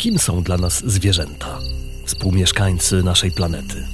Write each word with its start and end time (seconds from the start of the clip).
Kim 0.00 0.18
są 0.18 0.42
dla 0.42 0.56
nas 0.56 0.82
zwierzęta, 0.86 1.58
współmieszkańcy 2.04 3.02
naszej 3.02 3.30
planety? 3.30 3.86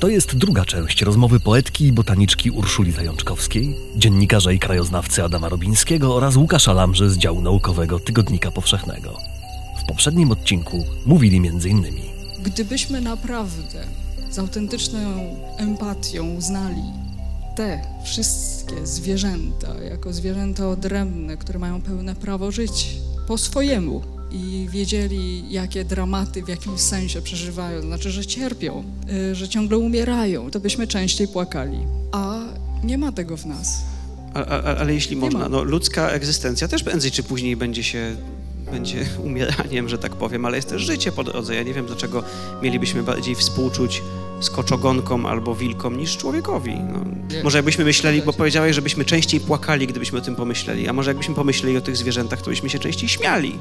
To 0.00 0.08
jest 0.08 0.36
druga 0.36 0.64
część 0.64 1.02
rozmowy 1.02 1.40
poetki 1.40 1.86
i 1.86 1.92
botaniczki 1.92 2.50
Urszuli 2.50 2.92
Zajączkowskiej, 2.92 3.76
dziennikarza 3.96 4.52
i 4.52 4.58
krajoznawcy 4.58 5.24
Adama 5.24 5.48
Robińskiego 5.48 6.16
oraz 6.16 6.36
Łukasza 6.36 6.72
Lamży 6.72 7.10
z 7.10 7.18
działu 7.18 7.42
naukowego 7.42 8.00
Tygodnika 8.00 8.50
Powszechnego. 8.50 9.16
W 9.84 9.88
poprzednim 9.88 10.30
odcinku 10.30 10.84
mówili 11.06 11.36
m.in. 11.36 11.84
Gdybyśmy 12.42 13.00
naprawdę 13.00 13.86
z 14.30 14.38
autentyczną 14.38 14.98
empatią 15.56 16.34
uznali 16.34 16.82
te 17.56 17.82
wszystkie 18.04 18.86
zwierzęta 18.86 19.74
jako 19.90 20.12
zwierzęta 20.12 20.68
odrębne, 20.68 21.36
które 21.36 21.58
mają 21.58 21.82
pełne 21.82 22.14
prawo 22.14 22.52
żyć 22.52 22.96
po 23.26 23.38
swojemu, 23.38 24.02
i 24.32 24.68
wiedzieli, 24.70 25.52
jakie 25.52 25.84
dramaty 25.84 26.42
w 26.42 26.48
jakimś 26.48 26.80
sensie 26.80 27.22
przeżywają, 27.22 27.80
znaczy, 27.80 28.10
że 28.10 28.26
cierpią, 28.26 28.84
y, 29.30 29.34
że 29.34 29.48
ciągle 29.48 29.78
umierają, 29.78 30.50
to 30.50 30.60
byśmy 30.60 30.86
częściej 30.86 31.28
płakali. 31.28 31.78
A 32.12 32.40
nie 32.84 32.98
ma 32.98 33.12
tego 33.12 33.36
w 33.36 33.46
nas. 33.46 33.82
A, 34.34 34.46
a, 34.46 34.62
ale 34.76 34.94
jeśli 34.94 35.16
nie 35.16 35.20
można, 35.20 35.48
no, 35.48 35.62
ludzka 35.62 36.08
egzystencja 36.08 36.68
też 36.68 36.82
prędzej 36.82 37.10
czy 37.10 37.22
później 37.22 37.56
będzie 37.56 37.82
się 37.82 38.16
będzie 38.70 39.06
umieraniem, 39.24 39.88
że 39.88 39.98
tak 39.98 40.12
powiem, 40.12 40.44
ale 40.44 40.56
jest 40.56 40.68
też 40.68 40.82
życie 40.82 41.12
po 41.12 41.24
drodze. 41.24 41.54
Ja 41.54 41.62
nie 41.62 41.74
wiem, 41.74 41.86
dlaczego 41.86 42.22
mielibyśmy 42.62 43.02
bardziej 43.02 43.34
współczuć 43.34 44.02
skoczogonkom 44.42 45.26
albo 45.26 45.54
wilkom 45.54 45.96
niż 45.96 46.16
człowiekowi. 46.16 46.74
No, 46.74 47.00
może 47.44 47.58
jakbyśmy 47.58 47.84
myśleli, 47.84 48.22
bo 48.22 48.32
powiedziałeś, 48.32 48.74
żebyśmy 48.74 49.04
częściej 49.04 49.40
płakali, 49.40 49.86
gdybyśmy 49.86 50.18
o 50.18 50.22
tym 50.22 50.36
pomyśleli, 50.36 50.88
a 50.88 50.92
może 50.92 51.10
jakbyśmy 51.10 51.34
pomyśleli 51.34 51.76
o 51.76 51.80
tych 51.80 51.96
zwierzętach, 51.96 52.42
to 52.42 52.50
byśmy 52.50 52.70
się 52.70 52.78
częściej 52.78 53.08
śmiali. 53.08 53.58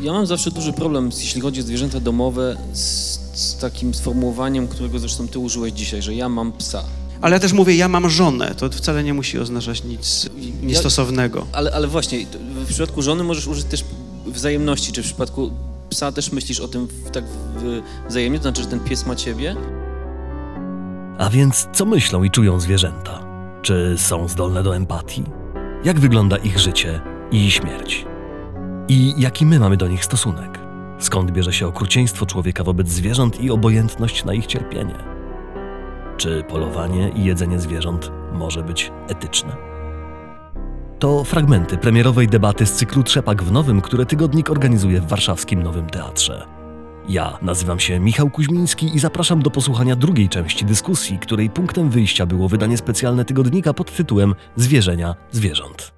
Ja 0.00 0.12
mam 0.12 0.26
zawsze 0.26 0.50
duży 0.50 0.72
problem, 0.72 1.10
jeśli 1.20 1.40
chodzi 1.40 1.60
o 1.60 1.62
zwierzęta 1.62 2.00
domowe, 2.00 2.56
z, 2.72 3.18
z 3.34 3.56
takim 3.56 3.94
sformułowaniem, 3.94 4.68
którego 4.68 4.98
zresztą 4.98 5.28
ty 5.28 5.38
użyłeś 5.38 5.72
dzisiaj, 5.72 6.02
że 6.02 6.14
ja 6.14 6.28
mam 6.28 6.52
psa. 6.52 6.84
Ale 7.20 7.36
ja 7.36 7.40
też 7.40 7.52
mówię, 7.52 7.76
ja 7.76 7.88
mam 7.88 8.10
żonę. 8.10 8.54
To 8.58 8.70
wcale 8.70 9.04
nie 9.04 9.14
musi 9.14 9.38
oznaczać 9.38 9.84
nic 9.84 10.28
niestosownego. 10.62 11.38
Ja, 11.38 11.46
ale, 11.52 11.72
ale 11.72 11.86
właśnie, 11.86 12.26
w 12.54 12.68
przypadku 12.68 13.02
żony 13.02 13.24
możesz 13.24 13.46
użyć 13.46 13.64
też 13.64 13.84
wzajemności, 14.26 14.92
czy 14.92 15.02
w 15.02 15.06
przypadku 15.06 15.50
psa 15.90 16.12
też 16.12 16.32
myślisz 16.32 16.60
o 16.60 16.68
tym 16.68 16.88
tak 17.12 17.24
wzajemnie, 18.08 18.38
to 18.38 18.42
znaczy, 18.42 18.62
że 18.62 18.68
ten 18.68 18.80
pies 18.80 19.06
ma 19.06 19.16
ciebie? 19.16 19.56
A 21.20 21.30
więc 21.30 21.68
co 21.72 21.84
myślą 21.84 22.24
i 22.24 22.30
czują 22.30 22.60
zwierzęta? 22.60 23.20
Czy 23.62 23.94
są 23.98 24.28
zdolne 24.28 24.62
do 24.62 24.76
empatii? 24.76 25.24
Jak 25.84 26.00
wygląda 26.00 26.36
ich 26.36 26.58
życie 26.58 27.00
i 27.30 27.50
śmierć? 27.50 28.06
I 28.88 29.14
jaki 29.18 29.46
my 29.46 29.58
mamy 29.58 29.76
do 29.76 29.88
nich 29.88 30.04
stosunek? 30.04 30.58
Skąd 30.98 31.30
bierze 31.30 31.52
się 31.52 31.66
okrucieństwo 31.66 32.26
człowieka 32.26 32.64
wobec 32.64 32.88
zwierząt 32.88 33.40
i 33.40 33.50
obojętność 33.50 34.24
na 34.24 34.34
ich 34.34 34.46
cierpienie? 34.46 34.94
Czy 36.16 36.44
polowanie 36.48 37.08
i 37.08 37.24
jedzenie 37.24 37.60
zwierząt 37.60 38.12
może 38.32 38.62
być 38.62 38.92
etyczne? 39.08 39.56
To 40.98 41.24
fragmenty 41.24 41.78
premierowej 41.78 42.28
debaty 42.28 42.66
z 42.66 42.72
cyklu 42.72 43.02
Trzepak 43.02 43.42
w 43.42 43.52
Nowym, 43.52 43.80
które 43.80 44.06
tygodnik 44.06 44.50
organizuje 44.50 45.00
w 45.00 45.08
warszawskim 45.08 45.62
Nowym 45.62 45.86
Teatrze. 45.86 46.59
Ja 47.10 47.38
nazywam 47.42 47.80
się 47.80 48.00
Michał 48.00 48.30
Kuźmiński 48.30 48.90
i 48.94 48.98
zapraszam 48.98 49.42
do 49.42 49.50
posłuchania 49.50 49.96
drugiej 49.96 50.28
części 50.28 50.64
dyskusji, 50.64 51.18
której 51.18 51.50
punktem 51.50 51.90
wyjścia 51.90 52.26
było 52.26 52.48
wydanie 52.48 52.78
specjalne 52.78 53.24
tygodnika 53.24 53.74
pod 53.74 53.96
tytułem 53.96 54.34
Zwierzenia 54.56 55.14
zwierząt. 55.32 55.92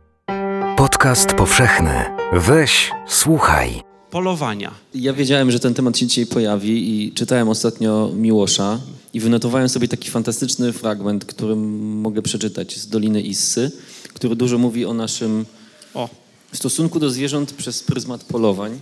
Podcast 0.76 1.32
powszechny. 1.32 1.90
Weź, 2.32 2.90
słuchaj. 3.06 3.82
Polowania. 4.10 4.70
Ja 4.94 5.12
wiedziałem, 5.12 5.50
że 5.50 5.60
ten 5.60 5.74
temat 5.74 5.98
się 5.98 6.06
dzisiaj 6.06 6.26
pojawi 6.26 7.04
i 7.06 7.12
czytałem 7.12 7.48
ostatnio 7.48 8.10
Miłosza 8.14 8.80
i 9.14 9.20
wynotowałem 9.20 9.68
sobie 9.68 9.88
taki 9.88 10.10
fantastyczny 10.10 10.72
fragment, 10.72 11.24
który 11.24 11.56
mogę 11.56 12.22
przeczytać 12.22 12.76
z 12.76 12.88
Doliny 12.88 13.22
Issy, 13.22 13.72
który 14.14 14.36
dużo 14.36 14.58
mówi 14.58 14.84
o 14.84 14.94
naszym 14.94 15.46
o. 15.94 16.08
stosunku 16.52 17.00
do 17.00 17.10
zwierząt 17.10 17.52
przez 17.52 17.82
pryzmat 17.82 18.24
polowań. 18.24 18.78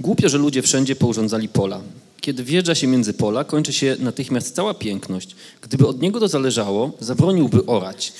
Głupio, 0.00 0.28
że 0.28 0.38
ludzie 0.38 0.62
wszędzie 0.62 0.96
pourządzali 0.96 1.48
pola. 1.48 1.80
Kiedy 2.20 2.44
wjeżdża 2.44 2.74
się 2.74 2.86
między 2.86 3.12
pola, 3.12 3.44
kończy 3.44 3.72
się 3.72 3.96
natychmiast 3.98 4.54
cała 4.54 4.74
piękność. 4.74 5.36
Gdyby 5.62 5.86
od 5.86 6.02
niego 6.02 6.20
to 6.20 6.28
zależało, 6.28 6.92
zabroniłby 7.00 7.66
orać. 7.66 8.12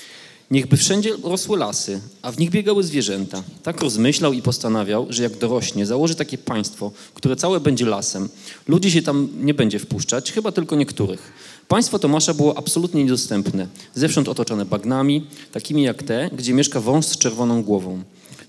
Niechby 0.51 0.77
wszędzie 0.77 1.11
rosły 1.23 1.59
lasy, 1.59 2.01
a 2.23 2.33
w 2.33 2.39
nich 2.39 2.51
biegały 2.51 2.83
zwierzęta. 2.83 3.43
Tak 3.63 3.81
rozmyślał 3.81 4.33
i 4.33 4.43
postanawiał, 4.43 5.07
że 5.11 5.23
jak 5.23 5.39
dorośnie, 5.39 5.87
założy 5.87 6.15
takie 6.15 6.39
państwo, 6.39 6.93
które 7.15 7.37
całe 7.37 7.61
będzie 7.61 7.87
lasem. 7.87 8.29
Ludzi 8.69 8.91
się 8.91 9.03
tam 9.03 9.29
nie 9.41 9.55
będzie 9.55 9.79
wpuszczać, 9.79 10.33
chyba 10.33 10.53
tylko 10.53 10.77
niektórych. 10.77 11.33
Państwo 11.69 11.99
Tomasza 11.99 12.35
było 12.35 12.59
absolutnie 12.59 13.05
niedostępne, 13.05 13.67
zewsząd 13.95 14.29
otoczone 14.29 14.65
bagnami, 14.65 15.27
takimi 15.53 15.83
jak 15.83 16.03
te, 16.03 16.31
gdzie 16.33 16.55
mieszka 16.55 16.81
wąs 16.81 17.09
z 17.09 17.19
czerwoną 17.19 17.63
głową. 17.63 18.03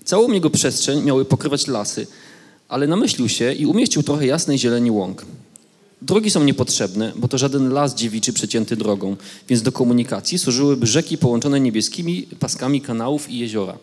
Całą 0.04 0.32
jego 0.32 0.50
przestrzeń 0.50 1.02
miały 1.02 1.24
pokrywać 1.24 1.66
lasy, 1.66 2.06
ale 2.68 2.86
namyślił 2.86 3.28
się 3.28 3.52
i 3.52 3.66
umieścił 3.66 4.02
trochę 4.02 4.26
jasnej 4.26 4.58
zieleni 4.58 4.90
łąk. 4.90 5.26
Drogi 6.02 6.30
są 6.30 6.44
niepotrzebne, 6.44 7.12
bo 7.16 7.28
to 7.28 7.38
żaden 7.38 7.72
las 7.72 7.94
dziewiczy 7.94 8.32
przecięty 8.32 8.76
drogą, 8.76 9.16
więc 9.48 9.62
do 9.62 9.72
komunikacji 9.72 10.38
służyłyby 10.38 10.86
rzeki 10.86 11.18
połączone 11.18 11.60
niebieskimi 11.60 12.22
paskami 12.22 12.80
kanałów 12.80 13.30
i 13.30 13.38
jeziora. 13.38 13.78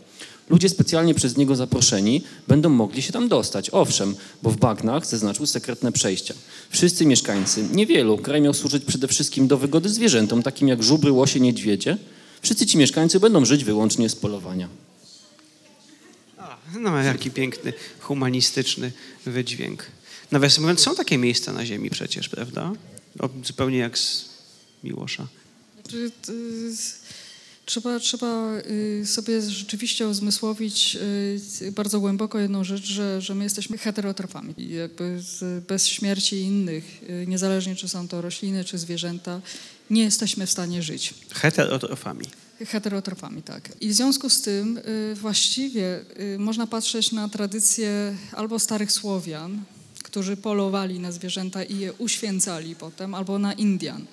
Ludzie 0.50 0.70
specjalnie 0.70 1.14
przez 1.14 1.38
niego 1.38 1.56
zaproszeni 1.56 2.22
będą 2.48 2.70
mogli 2.70 3.02
się 3.02 3.14
tam 3.14 3.28
dostać. 3.28 3.70
Owszem, 3.70 4.16
bo 4.44 4.50
w 4.50 4.58
bagnach 4.58 5.06
zaznaczył 5.06 5.46
sekretne 5.46 5.92
przejścia. 5.92 6.34
Wszyscy 6.70 7.06
mieszkańcy, 7.06 7.64
niewielu, 7.74 8.18
kraj 8.18 8.42
miał 8.42 8.54
służyć 8.54 8.86
przede 8.86 9.08
wszystkim 9.08 9.48
do 9.48 9.58
wygody 9.58 9.90
zwierzętom, 9.90 10.44
takim 10.44 10.68
jak 10.68 10.84
żubry, 10.84 11.12
łosie, 11.12 11.40
niedźwiedzie. 11.40 11.98
Wszyscy 12.42 12.66
ci 12.66 12.78
mieszkańcy 12.78 13.20
będą 13.20 13.46
żyć 13.46 13.64
wyłącznie 13.64 14.10
z 14.10 14.16
polowania. 14.16 14.70
No, 16.80 17.04
jaki 17.04 17.32
piękny, 17.32 17.74
humanistyczny 18.00 18.92
wydźwięk. 19.26 19.86
Nawiasem 20.32 20.64
mówiąc, 20.64 20.80
są 20.80 20.96
takie 20.96 21.18
miejsca 21.18 21.54
na 21.54 21.66
ziemi 21.66 21.90
przecież, 21.90 22.30
prawda? 22.30 22.72
O, 23.20 23.30
zupełnie 23.44 23.78
jak 23.78 23.98
z 23.98 24.26
Miłosza. 24.84 25.28
Znaczy, 25.82 26.12
trzeba, 27.66 28.00
trzeba 28.00 28.52
y, 29.02 29.06
sobie 29.06 29.42
rzeczywiście 29.42 30.08
uzmysłowić 30.08 30.98
y, 31.62 31.72
bardzo 31.72 32.00
głęboko 32.00 32.40
jedną 32.40 32.64
rzecz, 32.64 32.86
że, 32.86 33.22
że 33.22 33.36
my 33.36 33.44
jesteśmy 33.44 33.78
heterotrofami. 33.78 34.54
I 34.58 34.74
jakby 34.74 35.22
bez 35.68 35.88
śmierci 35.88 36.36
innych, 36.36 37.04
y, 37.10 37.28
niezależnie 37.28 37.76
czy 37.76 37.90
są 37.90 38.08
to 38.08 38.22
rośliny, 38.22 38.64
czy 38.64 38.78
zwierzęta, 38.78 39.42
nie 39.90 40.04
jesteśmy 40.04 40.46
w 40.46 40.52
stanie 40.52 40.84
żyć. 40.84 41.14
Heterotrofami. 41.34 42.26
Heterotrofami, 42.68 43.42
tak. 43.42 43.70
I 43.82 43.90
w 43.90 43.94
związku 43.94 44.30
z 44.30 44.42
tym 44.42 44.80
właściwie 45.16 46.06
można 46.38 46.68
patrzeć 46.68 47.12
na 47.12 47.30
tradycję 47.30 48.18
albo 48.32 48.60
starych 48.60 48.92
Słowian, 48.92 49.64
którzy 50.04 50.38
polowali 50.38 51.00
na 51.00 51.12
zwierzęta 51.12 51.64
i 51.64 51.78
je 51.78 51.94
uświęcali 51.94 52.76
potem, 52.76 53.14
albo 53.14 53.40
na 53.40 53.54
Indian, 53.54 54.06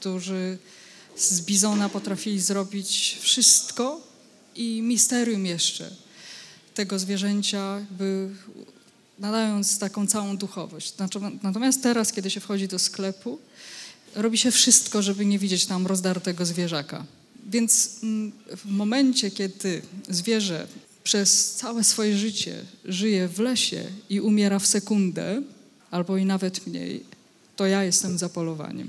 którzy 0.00 0.58
z 1.16 1.40
bizona 1.40 1.88
potrafili 1.88 2.40
zrobić 2.40 3.18
wszystko 3.20 4.00
i 4.54 4.82
misterium 4.82 5.46
jeszcze 5.46 5.90
tego 6.74 6.98
zwierzęcia, 6.98 7.86
by 7.90 8.30
nadając 9.18 9.78
taką 9.78 10.06
całą 10.06 10.36
duchowość. 10.36 10.94
Natomiast 11.42 11.82
teraz, 11.82 12.12
kiedy 12.12 12.30
się 12.30 12.40
wchodzi 12.40 12.68
do 12.68 12.78
sklepu, 12.78 13.38
robi 14.14 14.38
się 14.38 14.50
wszystko, 14.50 15.02
żeby 15.02 15.26
nie 15.26 15.38
widzieć 15.38 15.66
tam 15.66 15.86
rozdartego 15.86 16.46
zwierzaka. 16.46 17.04
Więc 17.50 17.98
mm, 18.02 18.32
w 18.56 18.66
momencie, 18.66 19.30
kiedy 19.30 19.82
zwierzę 20.08 20.66
przez 21.04 21.54
całe 21.54 21.84
swoje 21.84 22.16
życie 22.16 22.64
żyje 22.84 23.28
w 23.28 23.38
lesie 23.38 23.84
i 24.10 24.20
umiera 24.20 24.58
w 24.58 24.66
sekundę, 24.66 25.42
albo 25.90 26.16
i 26.16 26.24
nawet 26.24 26.66
mniej, 26.66 27.04
to 27.56 27.66
ja 27.66 27.84
jestem 27.84 28.18
za 28.18 28.28
polowaniem. 28.28 28.88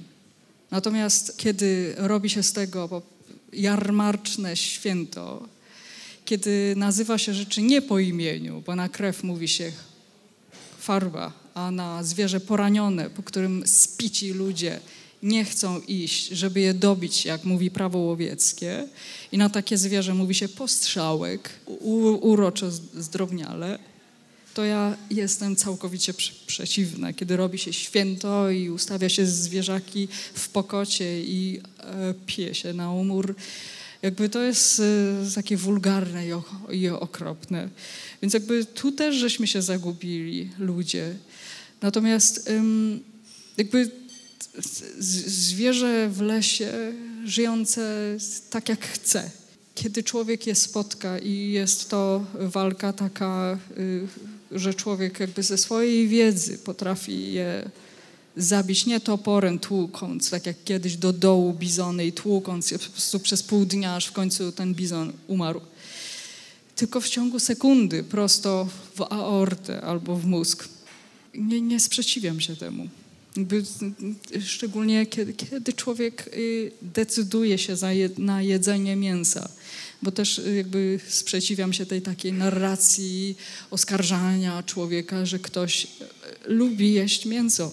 Natomiast 0.71 1.37
kiedy 1.37 1.93
robi 1.97 2.29
się 2.29 2.43
z 2.43 2.53
tego 2.53 3.01
jarmarczne 3.53 4.55
święto, 4.57 5.47
kiedy 6.25 6.73
nazywa 6.77 7.17
się 7.17 7.33
rzeczy 7.33 7.61
nie 7.61 7.81
po 7.81 7.99
imieniu, 7.99 8.63
bo 8.65 8.75
na 8.75 8.89
krew 8.89 9.23
mówi 9.23 9.47
się 9.47 9.71
farba, 10.79 11.33
a 11.53 11.71
na 11.71 12.03
zwierzę 12.03 12.39
poranione, 12.39 13.09
po 13.09 13.23
którym 13.23 13.67
spici 13.67 14.33
ludzie 14.33 14.79
nie 15.23 15.45
chcą 15.45 15.81
iść, 15.81 16.27
żeby 16.27 16.59
je 16.59 16.73
dobić, 16.73 17.25
jak 17.25 17.43
mówi 17.43 17.71
prawo 17.71 17.97
łowieckie. 17.97 18.87
I 19.31 19.37
na 19.37 19.49
takie 19.49 19.77
zwierzę 19.77 20.13
mówi 20.13 20.35
się 20.35 20.49
postrzałek, 20.49 21.49
uroczo 22.21 22.71
zdrobniale. 22.95 23.79
To 24.53 24.65
ja 24.65 24.97
jestem 25.11 25.55
całkowicie 25.55 26.13
przeciwna. 26.47 27.13
Kiedy 27.13 27.37
robi 27.37 27.57
się 27.57 27.73
święto 27.73 28.49
i 28.49 28.69
ustawia 28.69 29.09
się 29.09 29.25
zwierzaki 29.25 30.07
w 30.33 30.49
pokocie 30.49 31.23
i 31.23 31.61
e, 31.79 32.13
pije 32.25 32.55
się 32.55 32.73
na 32.73 32.91
umór, 32.91 33.35
Jakby 34.01 34.29
to 34.29 34.43
jest 34.43 34.81
takie 35.35 35.57
wulgarne 35.57 36.23
i 36.71 36.87
okropne. 36.89 37.69
Więc 38.21 38.33
jakby 38.33 38.65
tu 38.65 38.91
też 38.91 39.15
żeśmy 39.15 39.47
się 39.47 39.61
zagubili, 39.61 40.49
ludzie. 40.59 41.15
Natomiast 41.81 42.51
jakby 43.57 43.91
zwierzę 44.99 46.09
w 46.09 46.21
lesie 46.21 46.93
żyjące 47.25 48.17
tak 48.49 48.69
jak 48.69 48.85
chce. 48.85 49.31
Kiedy 49.75 50.03
człowiek 50.03 50.47
je 50.47 50.55
spotka 50.55 51.19
i 51.19 51.51
jest 51.51 51.89
to 51.89 52.25
walka 52.33 52.93
taka, 52.93 53.59
y, 53.77 54.07
że 54.51 54.73
człowiek 54.73 55.19
jakby 55.19 55.43
ze 55.43 55.57
swojej 55.57 56.07
wiedzy 56.07 56.57
potrafi 56.57 57.33
je 57.33 57.69
zabić 58.37 58.85
nie 58.85 58.99
toporem 58.99 59.59
tłukąc, 59.59 60.29
tak 60.29 60.45
jak 60.45 60.63
kiedyś 60.63 60.97
do 60.97 61.13
dołu 61.13 61.53
bizony 61.53 62.05
i 62.05 62.11
tłukąc 62.11 62.71
je 62.71 62.79
po 62.79 62.89
prostu 62.89 63.19
przez 63.19 63.43
pół 63.43 63.65
dnia, 63.65 63.95
aż 63.95 64.05
w 64.05 64.11
końcu 64.11 64.51
ten 64.51 64.73
bizon 64.73 65.13
umarł. 65.27 65.61
Tylko 66.75 67.01
w 67.01 67.09
ciągu 67.09 67.39
sekundy 67.39 68.03
prosto 68.03 68.67
w 68.95 69.01
aortę 69.01 69.81
albo 69.81 70.15
w 70.15 70.25
mózg. 70.25 70.69
Nie, 71.33 71.61
nie 71.61 71.79
sprzeciwiam 71.79 72.41
się 72.41 72.55
temu. 72.55 72.87
Szczególnie 74.45 75.05
kiedy, 75.05 75.33
kiedy 75.33 75.73
człowiek 75.73 76.29
y, 76.33 76.71
decyduje 76.81 77.57
się 77.57 77.75
je, 77.91 78.09
na 78.17 78.41
jedzenie 78.41 78.95
mięsa, 78.95 79.49
bo 80.01 80.11
też 80.11 80.39
y, 80.39 80.55
jakby 80.55 80.99
sprzeciwiam 81.07 81.73
się 81.73 81.85
tej 81.85 82.01
takiej 82.01 82.33
narracji 82.33 83.37
oskarżania 83.71 84.63
człowieka, 84.63 85.25
że 85.25 85.39
ktoś 85.39 85.83
y, 85.85 85.87
lubi 86.45 86.93
jeść 86.93 87.25
mięso. 87.25 87.71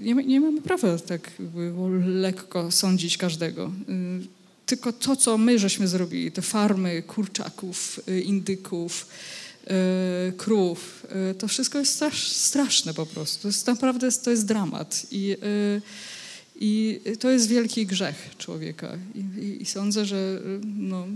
Nie, 0.00 0.14
nie 0.14 0.40
mamy 0.40 0.62
prawa 0.62 0.98
tak 0.98 1.30
lekko 2.06 2.70
sądzić 2.70 3.16
każdego. 3.16 3.72
Tylko 4.66 4.92
to, 4.92 5.16
co 5.16 5.38
my 5.38 5.58
żeśmy 5.58 5.88
zrobili, 5.88 6.32
te 6.32 6.42
farmy 6.42 7.02
kurczaków, 7.02 8.00
indyków, 8.24 9.06
krów. 10.36 11.06
E, 11.30 11.34
to 11.34 11.48
wszystko 11.48 11.78
jest 11.78 12.04
straszne 12.22 12.94
po 12.94 13.06
prostu. 13.06 13.42
To 13.42 13.48
jest 13.48 13.66
naprawdę 13.66 14.12
to 14.12 14.30
jest 14.30 14.46
dramat. 14.46 15.06
I, 15.10 15.36
e, 15.42 15.80
i 16.60 17.00
to 17.20 17.30
jest 17.30 17.48
wielki 17.48 17.86
grzech 17.86 18.34
człowieka. 18.38 18.98
I, 19.14 19.18
i, 19.18 19.62
i 19.62 19.66
sądzę, 19.66 20.04
że 20.04 20.40
no, 20.78 21.06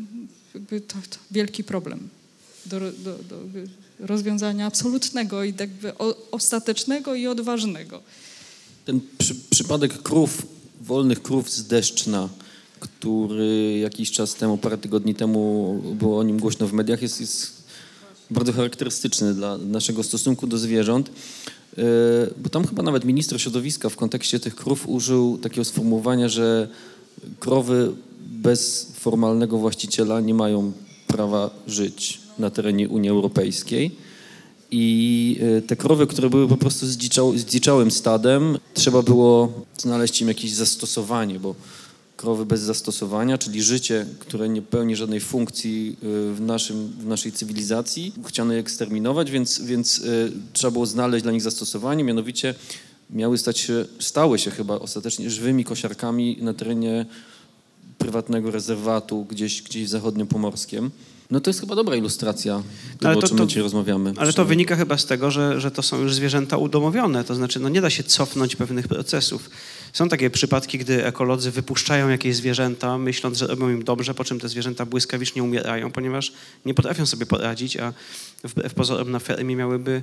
to, 0.69 0.95
to 1.11 1.19
wielki 1.31 1.65
problem 1.65 2.09
do, 2.67 2.81
do, 2.81 3.19
do 3.19 3.37
rozwiązania 4.01 4.67
absolutnego 4.67 5.45
i 5.45 5.55
jakby 5.61 5.93
ostatecznego 6.31 7.15
i 7.15 7.27
odważnego. 7.27 8.03
Ten 8.85 9.01
przy, 9.19 9.35
przypadek 9.51 10.03
krów, 10.03 10.47
wolnych 10.81 11.23
krów 11.23 11.51
z 11.51 11.67
Deszczna, 11.67 12.29
który 12.81 13.79
jakiś 13.79 14.11
czas 14.11 14.35
temu, 14.35 14.59
parę 14.59 14.79
tygodni 14.79 15.15
temu 15.15 15.75
było 15.99 16.19
o 16.19 16.23
nim 16.23 16.39
głośno 16.39 16.67
w 16.67 16.73
mediach, 16.73 17.03
jest, 17.03 17.21
jest 17.21 17.56
bardzo 18.31 18.53
charakterystyczny 18.53 19.35
dla 19.35 19.59
naszego 19.59 20.03
stosunku 20.03 20.47
do 20.47 20.59
zwierząt, 20.59 21.11
e, 21.79 21.83
bo 22.37 22.49
tam 22.49 22.67
chyba 22.67 22.83
nawet 22.83 23.05
minister 23.05 23.41
środowiska 23.41 23.89
w 23.89 23.97
kontekście 23.97 24.41
tych 24.41 24.57
krów 24.57 24.89
użył 24.89 25.39
takiego 25.39 25.65
sformułowania, 25.65 26.29
że 26.29 26.69
krowy 27.41 27.93
bez 28.27 28.93
formalnego 28.95 29.59
właściciela 29.59 30.21
nie 30.21 30.35
mają 30.35 30.73
prawa 31.07 31.51
żyć 31.67 32.21
na 32.39 32.51
terenie 32.51 32.89
Unii 32.89 33.11
Europejskiej. 33.11 33.91
I 34.71 35.39
e, 35.59 35.63
te 35.63 35.77
krowy, 35.77 36.07
które 36.07 36.31
były 36.31 36.49
po 36.49 36.57
prostu 36.57 36.87
zdziczałym 37.37 37.91
stadem, 37.91 38.59
trzeba 38.75 39.03
było 39.03 39.53
znaleźć 39.79 40.21
im 40.21 40.29
jakieś 40.29 40.53
zastosowanie, 40.53 41.41
bo 41.41 41.55
krowy 42.17 42.47
bez 42.47 42.61
zastosowania, 42.61 43.39
czyli 43.39 43.63
życie, 43.63 44.07
które 44.19 44.49
nie 44.49 44.63
pełni 44.63 44.97
żadnej 44.97 45.21
funkcji 45.21 45.97
y, 46.03 46.35
w, 46.35 46.41
naszym, 46.41 46.89
w 46.89 47.07
naszej 47.07 47.33
cywilizacji. 47.33 48.13
Chciano 48.27 48.53
je 48.53 48.61
eksterminować, 48.61 49.31
więc, 49.31 49.61
więc 49.61 49.99
y, 49.99 50.33
trzeba 50.53 50.71
było 50.71 50.87
znaleźć 50.87 51.23
dla 51.23 51.33
nich 51.33 51.43
zastosowanie, 51.43 52.05
mianowicie 52.05 52.55
miały 53.11 53.39
stać 53.39 53.59
się, 53.59 53.85
stały 53.99 54.39
się 54.39 54.51
chyba 54.51 54.75
ostatecznie 54.75 55.31
żywymi 55.31 55.65
kosiarkami 55.65 56.39
na 56.41 56.55
terenie 56.55 57.07
prywatnego 57.99 58.51
rezerwatu 58.51 59.25
gdzieś, 59.25 59.63
gdzieś 59.63 59.85
w 59.85 59.89
zachodniopomorskiem. 59.89 60.91
No 61.31 61.41
to 61.41 61.51
jest 61.51 61.61
chyba 61.61 61.75
dobra 61.75 61.97
ilustracja 61.97 62.63
tego, 62.99 63.09
ale 63.09 63.21
to, 63.21 63.27
o 63.27 63.29
czym 63.29 63.39
to, 63.39 63.47
dzisiaj 63.47 63.63
rozmawiamy. 63.63 64.13
Ale 64.17 64.33
to 64.33 64.45
wynika 64.45 64.77
chyba 64.77 64.99
z 64.99 65.07
tego, 65.07 65.31
że, 65.31 65.61
że 65.61 65.71
to 65.71 65.83
są 65.83 66.01
już 66.01 66.15
zwierzęta 66.15 66.57
udomowione, 66.57 67.25
to 67.25 67.35
znaczy 67.35 67.61
no 67.61 67.69
nie 67.69 67.81
da 67.81 67.91
się 67.91 68.05
cofnąć 68.05 68.57
pewnych 68.57 68.89
procesów. 68.89 69.51
Są 69.97 70.09
takie 70.09 70.31
przypadki, 70.31 70.79
gdy 70.79 71.07
ekolodzy 71.07 71.51
wypuszczają 71.51 72.09
jakieś 72.09 72.37
zwierzęta, 72.37 72.99
myśląc, 72.99 73.39
że 73.39 73.47
robią 73.47 73.69
im 73.71 73.85
dobrze, 73.85 74.15
po 74.15 74.25
czym 74.25 74.41
te 74.41 74.49
zwierzęta 74.49 74.87
błyskawicznie 74.87 75.43
umierają, 75.43 75.91
ponieważ 75.91 76.33
nie 76.65 76.75
potrafią 76.75 77.07
sobie 77.07 77.27
poradzić, 77.27 77.77
a 77.77 77.93
w 78.45 78.75
pozorom 78.75 79.11
na 79.11 79.19
fermie 79.19 79.57
miałyby 79.57 80.03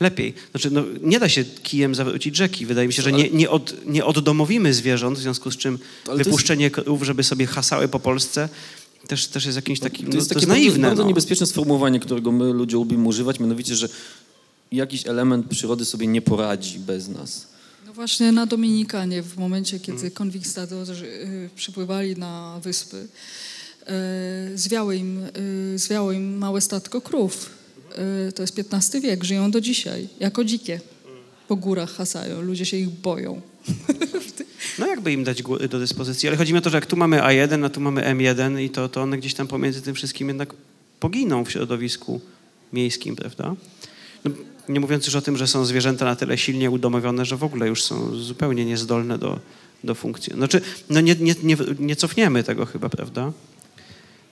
lepiej. 0.00 0.34
Znaczy, 0.50 0.70
no, 0.70 0.84
nie 1.00 1.20
da 1.20 1.28
się 1.28 1.44
kijem 1.44 1.94
zawrócić 1.94 2.36
rzeki. 2.36 2.66
Wydaje 2.66 2.86
mi 2.86 2.92
się, 2.92 3.02
że 3.02 3.12
nie, 3.12 3.30
nie, 3.30 3.50
od, 3.50 3.86
nie 3.86 4.04
oddomowimy 4.04 4.74
zwierząt, 4.74 5.18
w 5.18 5.20
związku 5.20 5.50
z 5.50 5.56
czym 5.56 5.78
wypuszczenie 6.16 6.64
jest... 6.64 6.74
krów, 6.74 7.02
żeby 7.02 7.22
sobie 7.22 7.46
hasały 7.46 7.88
po 7.88 8.00
Polsce, 8.00 8.48
też, 9.08 9.26
też 9.26 9.44
jest 9.44 9.56
jakimś 9.56 9.80
takim, 9.80 10.10
to 10.10 10.16
jest, 10.16 10.30
no, 10.30 10.34
to 10.34 10.38
jest 10.40 10.48
naiwne. 10.48 10.88
Bardzo 10.88 11.02
no. 11.02 11.08
niebezpieczne 11.08 11.46
sformułowanie, 11.46 12.00
którego 12.00 12.32
my 12.32 12.52
ludzie 12.52 12.76
lubimy 12.76 13.08
używać, 13.08 13.40
mianowicie, 13.40 13.74
że 13.74 13.88
jakiś 14.72 15.06
element 15.06 15.46
przyrody 15.46 15.84
sobie 15.84 16.06
nie 16.06 16.22
poradzi 16.22 16.78
bez 16.78 17.08
nas. 17.08 17.52
No 17.92 17.96
właśnie 17.96 18.32
na 18.32 18.46
Dominikanie, 18.46 19.22
w 19.22 19.36
momencie, 19.36 19.80
kiedy 19.80 19.98
hmm. 19.98 20.14
konwikstadorzy 20.14 21.06
y, 21.06 21.50
przypływali 21.56 22.16
na 22.16 22.60
wyspy, 22.62 22.96
y, 22.96 24.58
zwiało 24.58 24.92
im, 24.92 25.24
y, 25.90 26.14
im 26.14 26.38
małe 26.38 26.60
statko 26.60 27.00
krów. 27.00 27.50
To 28.34 28.42
jest 28.42 28.58
XV 28.58 29.00
wiek, 29.00 29.24
żyją 29.24 29.50
do 29.50 29.60
dzisiaj, 29.60 30.08
jako 30.20 30.44
dzikie. 30.44 30.80
Po 31.48 31.56
górach 31.56 31.90
hasają, 31.90 32.40
ludzie 32.40 32.66
się 32.66 32.76
ich 32.76 32.88
boją. 32.88 33.40
No 34.78 34.86
jakby 34.86 35.12
im 35.12 35.24
dać 35.24 35.42
do 35.70 35.78
dyspozycji, 35.78 36.28
ale 36.28 36.36
chodzi 36.36 36.52
mi 36.52 36.58
o 36.58 36.62
to, 36.62 36.70
że 36.70 36.76
jak 36.76 36.86
tu 36.86 36.96
mamy 36.96 37.18
A1, 37.18 37.64
a 37.64 37.70
tu 37.70 37.80
mamy 37.80 38.02
M1 38.02 38.60
i 38.60 38.70
to, 38.70 38.88
to 38.88 39.02
one 39.02 39.18
gdzieś 39.18 39.34
tam 39.34 39.48
pomiędzy 39.48 39.82
tym 39.82 39.94
wszystkim 39.94 40.28
jednak 40.28 40.54
poginą 41.00 41.44
w 41.44 41.50
środowisku 41.50 42.20
miejskim, 42.72 43.16
prawda? 43.16 43.54
No, 44.24 44.30
nie 44.68 44.80
mówiąc 44.80 45.06
już 45.06 45.14
o 45.14 45.22
tym, 45.22 45.36
że 45.36 45.46
są 45.46 45.64
zwierzęta 45.64 46.04
na 46.04 46.16
tyle 46.16 46.38
silnie 46.38 46.70
udomowione, 46.70 47.24
że 47.24 47.36
w 47.36 47.44
ogóle 47.44 47.68
już 47.68 47.84
są 47.84 48.16
zupełnie 48.16 48.64
niezdolne 48.64 49.18
do, 49.18 49.40
do 49.84 49.94
funkcji. 49.94 50.32
Znaczy, 50.32 50.60
no 50.90 51.00
nie, 51.00 51.14
nie, 51.14 51.34
nie, 51.42 51.56
nie 51.78 51.96
cofniemy 51.96 52.44
tego 52.44 52.66
chyba, 52.66 52.88
prawda? 52.88 53.32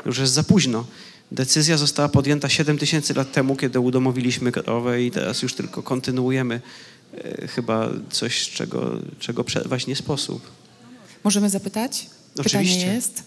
Już 0.06 0.18
jest 0.18 0.32
za 0.32 0.42
późno. 0.42 0.84
Decyzja 1.32 1.76
została 1.76 2.08
podjęta 2.08 2.48
7 2.48 2.78
tysięcy 2.78 3.14
lat 3.14 3.32
temu, 3.32 3.56
kiedy 3.56 3.80
udomowiliśmy 3.80 4.52
krowę 4.52 5.02
i 5.02 5.10
teraz 5.10 5.42
już 5.42 5.54
tylko 5.54 5.82
kontynuujemy 5.82 6.60
e, 7.14 7.48
chyba 7.48 7.88
coś, 8.10 8.50
czego, 8.50 8.98
czego 9.18 9.44
przerwać 9.44 9.86
nie 9.86 9.96
sposób. 9.96 10.50
Możemy 11.24 11.50
zapytać? 11.50 12.06
Oczywiście. 12.38 12.74
Pytanie 12.74 12.94
jest. 12.94 13.22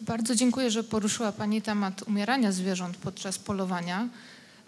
Bardzo 0.00 0.34
dziękuję, 0.34 0.70
że 0.70 0.84
poruszyła 0.84 1.32
Pani 1.32 1.62
temat 1.62 2.02
umierania 2.02 2.52
zwierząt 2.52 2.96
podczas 2.96 3.38
polowania. 3.38 4.08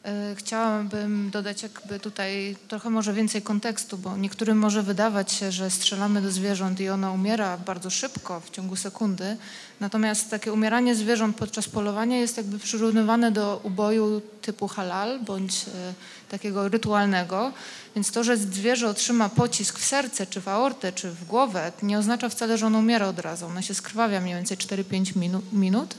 E, 0.05 0.35
chciałabym 0.37 1.31
dodać 1.31 1.63
jakby 1.63 2.01
tutaj 2.01 2.57
trochę 2.69 2.91
może 2.91 3.13
więcej 3.13 3.43
kontekstu, 3.43 3.99
bo 3.99 4.17
niektórym 4.17 4.59
może 4.59 4.83
wydawać 4.83 5.33
się, 5.33 5.53
że 5.53 5.71
strzelamy 5.71 6.23
do 6.23 6.31
zwierząt 6.31 6.81
i 6.81 6.89
ono 6.89 7.13
umiera 7.13 7.57
bardzo 7.57 7.91
szybko, 7.91 8.41
w 8.41 8.51
ciągu 8.51 8.77
sekundy. 8.77 9.37
Natomiast 9.81 10.31
takie 10.31 10.53
umieranie 10.53 10.95
zwierząt 10.95 11.37
podczas 11.37 11.69
polowania 11.69 12.19
jest 12.19 12.37
jakby 12.37 12.59
przyrównywane 12.59 13.33
do 13.33 13.61
uboju 13.63 14.23
typu 14.43 14.69
halal 14.69 15.21
bądź 15.21 15.55
e, 15.55 15.95
takiego 16.29 16.69
rytualnego. 16.69 17.53
Więc 17.95 18.11
to, 18.11 18.25
że 18.25 18.37
zwierzę 18.37 18.89
otrzyma 18.89 19.29
pocisk 19.29 19.79
w 19.79 19.85
serce, 19.85 20.27
czy 20.27 20.41
w 20.41 20.49
aortę, 20.49 20.93
czy 20.93 21.11
w 21.11 21.25
głowę, 21.25 21.73
nie 21.83 21.99
oznacza 21.99 22.29
wcale, 22.29 22.59
że 22.59 22.67
ono 22.67 22.79
umiera 22.79 23.09
od 23.09 23.19
razu. 23.19 23.47
Ono 23.47 23.63
się 23.63 23.75
skrwawia 23.75 24.21
mniej 24.21 24.35
więcej 24.35 24.57
4-5 24.57 25.17
minu 25.17 25.43
minut 25.53 25.95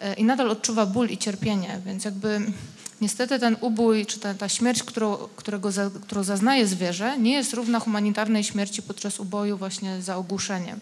e, 0.00 0.14
i 0.14 0.24
nadal 0.24 0.50
odczuwa 0.50 0.86
ból 0.86 1.08
i 1.08 1.18
cierpienie. 1.18 1.80
Więc 1.86 2.04
jakby 2.04 2.40
Niestety 3.00 3.38
ten 3.38 3.56
ubój, 3.60 4.06
czy 4.06 4.20
ta, 4.20 4.34
ta 4.34 4.48
śmierć, 4.48 4.82
którą, 4.82 5.16
którego 5.16 5.72
za, 5.72 5.90
którą 6.02 6.22
zaznaje 6.22 6.66
zwierzę, 6.66 7.18
nie 7.18 7.32
jest 7.32 7.54
równa 7.54 7.80
humanitarnej 7.80 8.44
śmierci 8.44 8.82
podczas 8.82 9.20
uboju 9.20 9.56
właśnie 9.56 10.02
za 10.02 10.16
ogłuszeniem. 10.16 10.80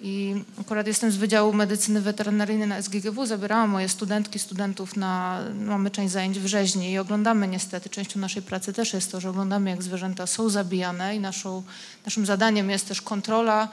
I 0.00 0.34
akurat 0.60 0.86
jestem 0.86 1.10
z 1.12 1.16
Wydziału 1.16 1.52
Medycyny 1.52 2.00
Weterynaryjnej 2.00 2.68
na 2.68 2.82
SGGW, 2.82 3.26
zabierałam 3.26 3.70
moje 3.70 3.88
studentki, 3.88 4.38
studentów 4.38 4.96
na, 4.96 5.40
mamy 5.54 5.90
część 5.90 6.12
zajęć 6.12 6.38
w 6.38 6.46
rzeźni 6.46 6.90
i 6.90 6.98
oglądamy 6.98 7.48
niestety, 7.48 7.88
częścią 7.88 8.20
naszej 8.20 8.42
pracy 8.42 8.72
też 8.72 8.92
jest 8.92 9.12
to, 9.12 9.20
że 9.20 9.30
oglądamy 9.30 9.70
jak 9.70 9.82
zwierzęta 9.82 10.26
są 10.26 10.48
zabijane 10.48 11.16
i 11.16 11.20
naszą, 11.20 11.62
naszym 12.06 12.26
zadaniem 12.26 12.70
jest 12.70 12.88
też 12.88 13.02
kontrola 13.02 13.68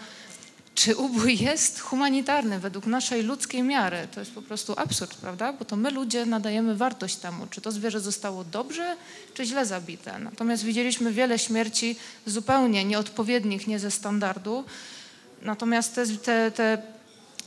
czy 0.76 0.96
ubój 0.96 1.38
jest 1.38 1.80
humanitarny 1.80 2.60
według 2.60 2.86
naszej 2.86 3.24
ludzkiej 3.24 3.64
miary. 3.64 4.08
To 4.12 4.20
jest 4.20 4.32
po 4.32 4.42
prostu 4.42 4.74
absurd, 4.78 5.16
prawda? 5.16 5.54
Bo 5.54 5.66
to 5.66 5.76
my 5.76 5.92
ludzie 5.92 6.26
nadajemy 6.26 6.76
wartość 6.76 7.16
temu, 7.16 7.48
czy 7.48 7.62
to 7.62 7.72
zwierzę 7.72 8.00
zostało 8.00 8.44
dobrze, 8.44 8.96
czy 9.34 9.46
źle 9.46 9.66
zabite. 9.66 10.20
Natomiast 10.20 10.64
widzieliśmy 10.64 11.12
wiele 11.12 11.40
śmierci 11.40 11.96
zupełnie 12.26 12.86
nieodpowiednich, 12.86 13.68
nie 13.68 13.80
ze 13.80 13.92
standardu. 13.92 14.64
natomiast 15.42 15.96
te, 15.96 16.08
te, 16.08 16.52
te 16.52 16.82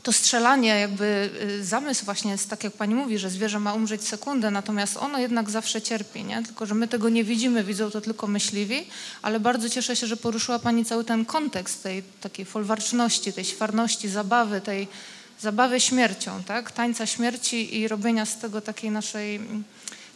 to 0.05 0.13
strzelanie, 0.13 0.69
jakby 0.69 1.31
y, 1.43 1.65
zamysł 1.65 2.05
właśnie 2.05 2.31
jest 2.31 2.51
tak, 2.51 2.65
jak 2.65 2.73
pani 2.73 2.95
mówi, 2.95 3.19
że 3.19 3.31
zwierzę 3.31 3.59
ma 3.59 3.75
umrzeć 3.75 4.09
sekundę, 4.09 4.51
natomiast 4.51 4.97
ono 4.97 5.19
jednak 5.19 5.51
zawsze 5.51 5.83
cierpi, 5.83 6.25
nie? 6.25 6.43
Tylko, 6.43 6.67
że 6.67 6.75
my 6.75 6.89
tego 6.89 7.09
nie 7.09 7.25
widzimy, 7.25 7.65
widzą 7.65 7.91
to 7.91 8.01
tylko 8.01 8.27
myśliwi, 8.27 8.87
ale 9.23 9.41
bardzo 9.41 9.69
cieszę 9.69 9.97
się, 9.97 10.07
że 10.07 10.17
poruszyła 10.17 10.59
pani 10.59 10.85
cały 10.85 11.05
ten 11.05 11.25
kontekst 11.25 11.83
tej 11.83 12.03
takiej 12.21 12.45
folwarczności, 12.45 13.33
tej 13.33 13.45
świarności, 13.45 14.09
zabawy, 14.09 14.61
tej 14.61 14.89
zabawy 15.41 15.81
śmiercią, 15.81 16.43
tak? 16.43 16.73
Tańca 16.73 17.07
śmierci 17.07 17.79
i 17.81 17.89
robienia 17.89 18.27
z 18.27 18.39
tego 18.39 18.61
takiej 18.61 18.91
naszej 18.91 19.37
mm, 19.37 19.65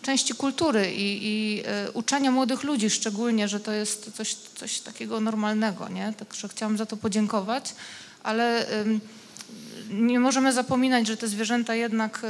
części 0.02 0.34
kultury 0.34 0.92
i, 0.94 1.26
i 1.26 1.62
y, 1.88 1.92
uczenia 1.92 2.30
młodych 2.30 2.62
ludzi 2.62 2.90
szczególnie, 2.90 3.48
że 3.48 3.60
to 3.60 3.72
jest 3.72 4.10
coś, 4.16 4.34
coś 4.34 4.80
takiego 4.80 5.20
normalnego, 5.20 5.88
nie? 5.88 6.12
Także 6.18 6.48
chciałam 6.48 6.78
za 6.78 6.86
to 6.86 6.96
podziękować, 6.96 7.74
ale... 8.22 8.72
Y, 8.72 9.17
nie 9.90 10.20
możemy 10.20 10.52
zapominać, 10.52 11.06
że 11.06 11.16
te 11.16 11.28
zwierzęta 11.28 11.74
jednak 11.74 12.20
e, 12.24 12.28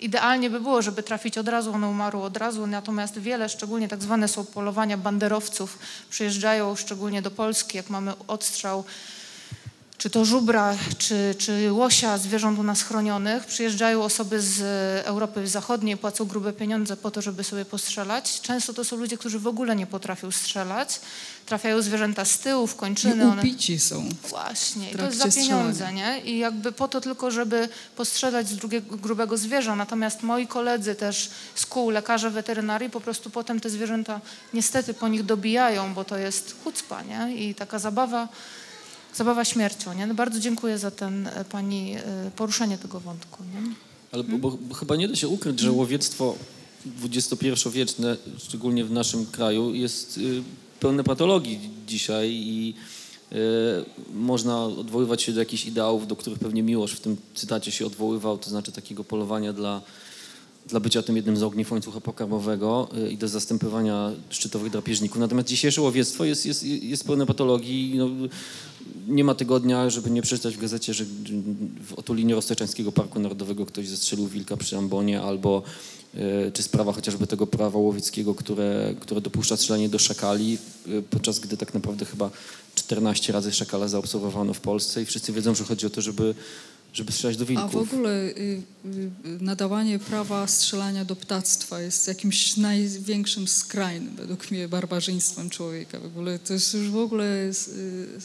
idealnie 0.00 0.50
by 0.50 0.60
było, 0.60 0.82
żeby 0.82 1.02
trafić 1.02 1.38
od 1.38 1.48
razu, 1.48 1.72
one 1.72 1.88
umarły 1.88 2.22
od 2.22 2.36
razu, 2.36 2.66
natomiast 2.66 3.18
wiele, 3.18 3.48
szczególnie 3.48 3.88
tak 3.88 4.02
zwane 4.02 4.28
są 4.28 4.44
polowania 4.44 4.96
banderowców, 4.96 5.78
przyjeżdżają 6.10 6.76
szczególnie 6.76 7.22
do 7.22 7.30
Polski, 7.30 7.76
jak 7.76 7.90
mamy 7.90 8.12
odstrzał 8.28 8.84
czy 9.98 10.10
to 10.10 10.24
żubra, 10.24 10.76
czy, 10.98 11.34
czy 11.38 11.72
łosia, 11.72 12.18
zwierząt 12.18 12.58
u 12.58 12.62
nas 12.62 12.82
chronionych. 12.82 13.46
Przyjeżdżają 13.46 14.02
osoby 14.02 14.40
z 14.40 14.60
Europy 15.06 15.46
Zachodniej, 15.46 15.96
płacą 15.96 16.24
grube 16.24 16.52
pieniądze 16.52 16.96
po 16.96 17.10
to, 17.10 17.22
żeby 17.22 17.44
sobie 17.44 17.64
postrzelać. 17.64 18.40
Często 18.40 18.74
to 18.74 18.84
są 18.84 18.96
ludzie, 18.96 19.18
którzy 19.18 19.38
w 19.38 19.46
ogóle 19.46 19.76
nie 19.76 19.86
potrafią 19.86 20.30
strzelać. 20.30 21.00
Trafiają 21.46 21.82
zwierzęta 21.82 22.24
z 22.24 22.38
tyłu, 22.38 22.66
w 22.66 22.76
kończyny. 22.76 23.24
I 23.24 23.38
upici 23.38 23.72
one... 23.72 23.80
są. 23.80 24.08
Właśnie, 24.28 24.94
to 24.94 25.04
jest 25.04 25.18
za 25.18 25.40
pieniądze, 25.40 25.92
nie? 25.92 26.20
I 26.20 26.38
jakby 26.38 26.72
po 26.72 26.88
to 26.88 27.00
tylko, 27.00 27.30
żeby 27.30 27.68
postrzelać 27.96 28.48
z 28.48 28.56
drugiego 28.56 28.96
grubego 28.96 29.36
zwierza. 29.36 29.76
Natomiast 29.76 30.22
moi 30.22 30.46
koledzy 30.46 30.94
też 30.94 31.30
z 31.54 31.66
kół, 31.66 31.90
lekarze 31.90 32.30
weterynarii 32.30 32.90
po 32.90 33.00
prostu 33.00 33.30
potem 33.30 33.60
te 33.60 33.70
zwierzęta 33.70 34.20
niestety 34.54 34.94
po 34.94 35.08
nich 35.08 35.22
dobijają, 35.22 35.94
bo 35.94 36.04
to 36.04 36.18
jest 36.18 36.56
chucpa, 36.64 37.02
nie? 37.02 37.36
I 37.36 37.54
taka 37.54 37.78
zabawa 37.78 38.28
zabawa 39.18 39.44
śmiercią. 39.44 39.94
Nie? 39.94 40.06
No 40.06 40.14
bardzo 40.14 40.40
dziękuję 40.40 40.78
za 40.78 40.90
ten 40.90 41.26
e, 41.26 41.44
pani 41.44 41.94
e, 41.96 42.30
poruszenie 42.36 42.78
tego 42.78 43.00
wątku. 43.00 43.44
Nie? 43.44 43.74
Ale 44.12 44.24
bo, 44.24 44.38
bo, 44.38 44.58
bo 44.60 44.74
chyba 44.74 44.96
nie 44.96 45.08
da 45.08 45.16
się 45.16 45.28
ukryć, 45.28 45.60
że 45.60 45.72
łowiectwo 45.72 46.34
XXI-wieczne, 47.04 48.16
szczególnie 48.38 48.84
w 48.84 48.90
naszym 48.90 49.26
kraju, 49.26 49.74
jest 49.74 50.18
y, 50.18 50.42
pełne 50.80 51.04
patologii 51.04 51.70
dzisiaj 51.86 52.30
i 52.30 52.74
y, 53.32 53.36
można 54.14 54.64
odwoływać 54.64 55.22
się 55.22 55.32
do 55.32 55.40
jakichś 55.40 55.66
ideałów, 55.66 56.06
do 56.06 56.16
których 56.16 56.38
pewnie 56.38 56.62
Miłosz 56.62 56.92
w 56.92 57.00
tym 57.00 57.16
cytacie 57.34 57.72
się 57.72 57.86
odwoływał, 57.86 58.38
to 58.38 58.50
znaczy 58.50 58.72
takiego 58.72 59.04
polowania 59.04 59.52
dla 59.52 59.82
dla 60.68 60.80
bycia 60.80 61.02
tym 61.02 61.16
jednym 61.16 61.36
z 61.36 61.42
ogniw 61.42 61.72
łańcucha 61.72 62.00
pokarmowego 62.00 62.88
y, 62.98 63.10
i 63.10 63.16
do 63.16 63.28
zastępowania 63.28 64.12
szczytowych 64.30 64.72
drapieżników. 64.72 65.18
Natomiast 65.18 65.48
dzisiejsze 65.48 65.82
łowiectwo 65.82 66.24
jest, 66.24 66.46
jest, 66.46 66.64
jest 66.64 67.04
pełne 67.04 67.26
patologii. 67.26 67.94
No, 67.98 68.08
nie 69.08 69.24
ma 69.24 69.34
tygodnia, 69.34 69.90
żeby 69.90 70.10
nie 70.10 70.22
przeczytać 70.22 70.56
w 70.56 70.60
gazecie, 70.60 70.94
że 70.94 71.04
w 71.86 71.94
otulinie 71.96 72.34
Rozteczańskiego 72.34 72.92
Parku 72.92 73.20
Narodowego 73.20 73.66
ktoś 73.66 73.88
zestrzelił 73.88 74.28
wilka 74.28 74.56
przy 74.56 74.76
Ambonie 74.76 75.20
albo 75.20 75.62
y, 76.14 76.52
czy 76.52 76.62
sprawa 76.62 76.92
chociażby 76.92 77.26
tego 77.26 77.46
prawa 77.46 77.78
łowieckiego, 77.78 78.34
które, 78.34 78.94
które 79.00 79.20
dopuszcza 79.20 79.56
strzelanie 79.56 79.88
do 79.88 79.98
szakali, 79.98 80.58
y, 80.88 81.02
podczas 81.10 81.38
gdy 81.38 81.56
tak 81.56 81.74
naprawdę 81.74 82.04
chyba 82.04 82.30
14 82.74 83.32
razy 83.32 83.52
szakala 83.52 83.88
zaobserwowano 83.88 84.54
w 84.54 84.60
Polsce 84.60 85.02
i 85.02 85.06
wszyscy 85.06 85.32
wiedzą, 85.32 85.54
że 85.54 85.64
chodzi 85.64 85.86
o 85.86 85.90
to, 85.90 86.00
żeby 86.00 86.34
żeby 86.92 87.12
strzelać 87.12 87.36
do 87.36 87.46
wilków. 87.46 87.66
A 87.66 87.68
w 87.68 87.76
ogóle 87.76 88.10
y, 88.10 88.62
y, 88.86 89.10
nadawanie 89.40 89.98
prawa 89.98 90.46
strzelania 90.46 91.04
do 91.04 91.16
ptactwa 91.16 91.80
jest 91.80 92.08
jakimś 92.08 92.56
największym 92.56 93.48
skrajnym, 93.48 94.16
według 94.16 94.50
mnie, 94.50 94.68
barbarzyństwem 94.68 95.50
człowieka. 95.50 96.00
W 96.00 96.04
ogóle 96.04 96.38
to 96.38 96.52
jest 96.52 96.74
już 96.74 96.90
w 96.90 96.96
ogóle 96.96 97.24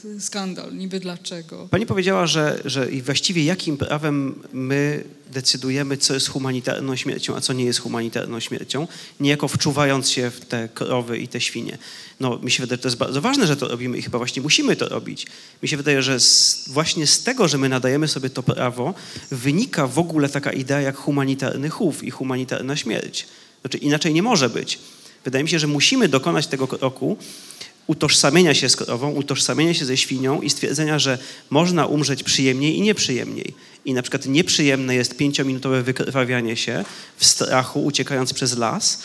y, 0.06 0.22
skandal. 0.22 0.76
Niby 0.78 1.00
dlaczego? 1.00 1.68
Pani 1.72 1.86
powiedziała, 1.86 2.28
że, 2.28 2.62
że 2.66 2.92
i 2.92 3.02
właściwie 3.02 3.44
jakim 3.44 3.78
prawem 3.78 4.44
my 4.54 5.04
decydujemy, 5.32 5.98
co 5.98 6.14
jest 6.14 6.28
humanitarną 6.28 6.96
śmiercią, 6.96 7.36
a 7.36 7.42
co 7.42 7.54
nie 7.54 7.66
jest 7.66 7.80
humanitarną 7.80 8.40
śmiercią, 8.40 8.88
niejako 9.20 9.48
wczuwając 9.48 10.10
się 10.10 10.30
w 10.30 10.40
te 10.46 10.70
krowy 10.74 11.18
i 11.18 11.28
te 11.28 11.42
świnie. 11.42 11.78
No, 12.20 12.40
mi 12.40 12.52
się 12.52 12.64
wydaje, 12.64 12.78
że 12.78 12.82
to 12.82 12.88
jest 12.88 12.98
bardzo 12.98 13.22
ważne, 13.22 13.48
że 13.48 13.56
to 13.56 13.68
robimy 13.68 13.98
i 13.98 14.02
chyba 14.02 14.18
właśnie 14.18 14.42
musimy 14.42 14.76
to 14.76 14.90
robić. 14.90 15.28
Mi 15.64 15.70
się 15.70 15.78
wydaje, 15.78 16.02
że 16.02 16.20
z, 16.20 16.66
właśnie 16.68 17.08
z 17.08 17.24
tego, 17.24 17.48
że 17.48 17.58
my 17.58 17.70
nadajemy 17.70 18.08
sobie 18.08 18.30
to 18.30 18.44
prawo, 18.44 18.94
wynika 19.32 19.88
w 19.88 20.00
ogóle 20.00 20.30
taka 20.30 20.52
idea 20.52 20.82
jak 20.82 20.98
humanitarny 20.98 21.70
chów 21.70 22.04
i 22.04 22.12
humanitarna 22.12 22.76
śmierć. 22.76 23.28
Znaczy 23.62 23.78
inaczej 23.78 24.14
nie 24.14 24.24
może 24.24 24.50
być. 24.50 24.80
Wydaje 25.26 25.44
mi 25.44 25.50
się, 25.50 25.60
że 25.60 25.68
musimy 25.68 26.08
dokonać 26.08 26.48
tego 26.48 26.68
kroku, 26.68 27.18
utożsamienia 27.88 28.54
się 28.54 28.70
z 28.70 28.76
krową, 28.76 29.12
utożsamienia 29.12 29.74
się 29.74 29.86
ze 29.86 29.98
świnią 29.98 30.42
i 30.42 30.50
stwierdzenia, 30.50 31.00
że 31.00 31.18
można 31.50 31.86
umrzeć 31.86 32.24
przyjemniej 32.24 32.78
i 32.78 32.82
nieprzyjemniej. 32.82 33.54
I 33.86 33.94
na 33.94 34.02
przykład 34.02 34.26
nieprzyjemne 34.26 34.96
jest 34.96 35.18
pięciominutowe 35.18 35.84
wykrwawianie 35.84 36.58
się 36.58 36.86
w 37.18 37.26
strachu, 37.26 37.86
uciekając 37.86 38.34
przez 38.34 38.58
las, 38.58 39.04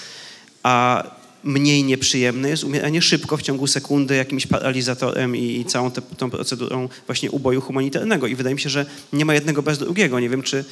a 0.63 1.05
mniej 1.45 1.85
nieprzyjemne 1.85 2.49
jest 2.49 2.65
umieranie 2.65 3.03
szybko, 3.03 3.37
w 3.37 3.43
ciągu 3.43 3.67
sekundy, 3.67 4.17
jakimś 4.17 4.47
paralizatorem 4.47 5.37
i, 5.37 5.65
całą 5.65 5.91
te, 5.91 6.03
tą 6.03 6.31
procedurą 6.31 6.89
właśnie 7.07 7.31
uboju 7.31 7.61
humanitarnego. 7.61 8.27
I 8.27 8.35
wydaje 8.35 8.55
mi 8.55 8.61
się, 8.61 8.71
że 8.71 8.87
nie 9.13 9.25
ma 9.25 9.35
jednego 9.35 9.63
bez 9.63 9.79
drugiego. 9.79 10.21
Nie 10.21 10.29
wiem, 10.29 10.43
czy, 10.43 10.65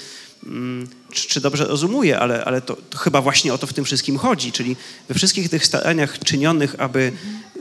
mm, 0.45 0.89
czy, 1.13 1.29
czy, 1.29 1.41
dobrze 1.41 1.65
rozumuję, 1.65 2.19
ale, 2.19 2.45
ale 2.45 2.61
to, 2.61 2.77
to, 2.91 2.99
chyba 2.99 3.23
właśnie 3.23 3.55
o 3.55 3.59
to 3.59 3.67
w 3.67 3.73
tym 3.73 3.85
wszystkim 3.85 4.19
chodzi. 4.19 4.53
Czyli 4.53 4.77
we 5.09 5.15
wszystkich 5.15 5.49
tych 5.49 5.67
staraniach 5.67 6.19
czynionych, 6.19 6.75
aby 6.79 7.13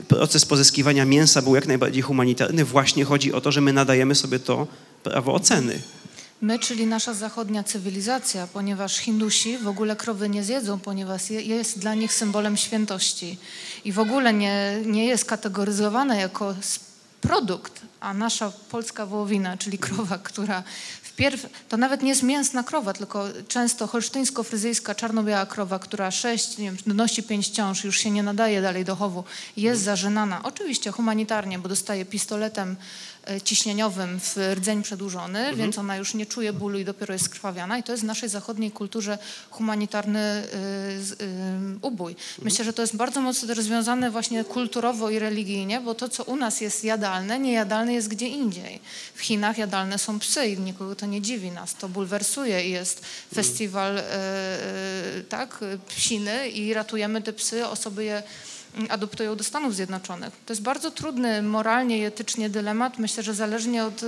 proces 0.08 0.44
pozyskiwania 0.44 1.04
mięsa 1.04 1.42
był 1.42 1.54
jak 1.54 1.66
najbardziej 1.66 2.02
humanitarny, 2.02 2.64
właśnie 2.64 3.04
chodzi 3.04 3.32
o 3.32 3.40
to, 3.40 3.52
że 3.52 3.60
my 3.60 3.72
nadajemy 3.72 4.14
sobie 4.14 4.38
to 4.38 4.66
prawo 5.02 5.34
oceny. 5.34 5.80
My, 6.40 6.58
czyli 6.58 6.86
nasza 6.86 7.14
zachodnia 7.14 7.64
cywilizacja, 7.64 8.46
ponieważ 8.46 8.96
Hindusi 8.96 9.58
w 9.58 9.68
ogóle 9.68 9.96
krowy 9.96 10.28
nie 10.28 10.44
zjedzą, 10.44 10.80
ponieważ 10.80 11.30
jest 11.30 11.78
dla 11.78 11.94
nich 11.94 12.14
symbolem 12.14 12.56
świętości 12.56 13.38
i 13.84 13.92
w 13.92 13.98
ogóle 13.98 14.32
nie, 14.32 14.82
nie 14.86 15.06
jest 15.06 15.24
kategoryzowana 15.24 16.16
jako 16.16 16.54
produkt, 17.20 17.80
a 18.00 18.14
nasza 18.14 18.52
polska 18.70 19.06
wołowina, 19.06 19.56
czyli 19.56 19.78
krowa, 19.78 20.18
która 20.18 20.62
wpierw, 21.02 21.46
to 21.68 21.76
nawet 21.76 22.02
nie 22.02 22.08
jest 22.08 22.22
mięsna 22.22 22.62
krowa, 22.62 22.92
tylko 22.92 23.28
często 23.48 23.86
holsztyńsko-fryzyjska 23.86 24.94
czarno-biała 24.94 25.46
krowa, 25.46 25.78
która 25.78 26.10
sześć, 26.10 26.58
nie 26.58 26.64
wiem, 26.64 26.76
donosi 26.86 27.22
pięć 27.22 27.48
ciąż, 27.48 27.84
już 27.84 27.98
się 27.98 28.10
nie 28.10 28.22
nadaje 28.22 28.62
dalej 28.62 28.84
do 28.84 28.96
chowu, 28.96 29.24
jest 29.56 29.82
zażynana. 29.82 30.42
Oczywiście 30.42 30.92
humanitarnie, 30.92 31.58
bo 31.58 31.68
dostaje 31.68 32.04
pistoletem 32.04 32.76
ciśnieniowym 33.44 34.20
w 34.20 34.36
rdzeń 34.54 34.82
przedłużony, 34.82 35.38
mhm. 35.38 35.56
więc 35.56 35.78
ona 35.78 35.96
już 35.96 36.14
nie 36.14 36.26
czuje 36.26 36.52
bólu 36.52 36.78
i 36.78 36.84
dopiero 36.84 37.12
jest 37.12 37.24
skrwawiana 37.24 37.78
i 37.78 37.82
to 37.82 37.92
jest 37.92 38.04
w 38.04 38.06
naszej 38.06 38.28
zachodniej 38.28 38.70
kulturze 38.70 39.18
humanitarny 39.50 40.42
y, 41.20 41.24
y, 41.24 41.78
ubój. 41.82 42.12
Mhm. 42.12 42.44
Myślę, 42.44 42.64
że 42.64 42.72
to 42.72 42.82
jest 42.82 42.96
bardzo 42.96 43.20
mocno 43.20 43.54
rozwiązane 43.54 44.10
właśnie 44.10 44.44
kulturowo 44.44 45.10
i 45.10 45.18
religijnie, 45.18 45.80
bo 45.80 45.94
to, 45.94 46.08
co 46.08 46.24
u 46.24 46.36
nas 46.36 46.60
jest 46.60 46.84
jadalne, 46.84 47.38
niejadalne 47.38 47.94
jest 47.94 48.08
gdzie 48.08 48.28
indziej. 48.28 48.80
W 49.14 49.20
Chinach 49.20 49.58
jadalne 49.58 49.98
są 49.98 50.18
psy 50.18 50.46
i 50.46 50.58
nikogo 50.58 50.96
to 50.96 51.06
nie 51.06 51.22
dziwi 51.22 51.50
nas, 51.50 51.74
to 51.74 51.88
bulwersuje 51.88 52.68
i 52.68 52.70
jest 52.70 52.98
mhm. 52.98 53.34
festiwal 53.34 54.02
tak, 55.28 55.60
psiny 55.88 56.48
i 56.48 56.74
ratujemy 56.74 57.22
te 57.22 57.32
psy, 57.32 57.66
osoby 57.66 58.04
je 58.04 58.22
adoptują 58.88 59.36
do 59.36 59.44
Stanów 59.44 59.74
Zjednoczonych. 59.74 60.30
To 60.46 60.52
jest 60.52 60.62
bardzo 60.62 60.90
trudny 60.90 61.42
moralnie 61.42 61.98
i 61.98 62.04
etycznie 62.04 62.50
dylemat, 62.50 62.98
myślę, 62.98 63.22
że 63.22 63.34
zależnie 63.34 63.84
od 63.84 64.00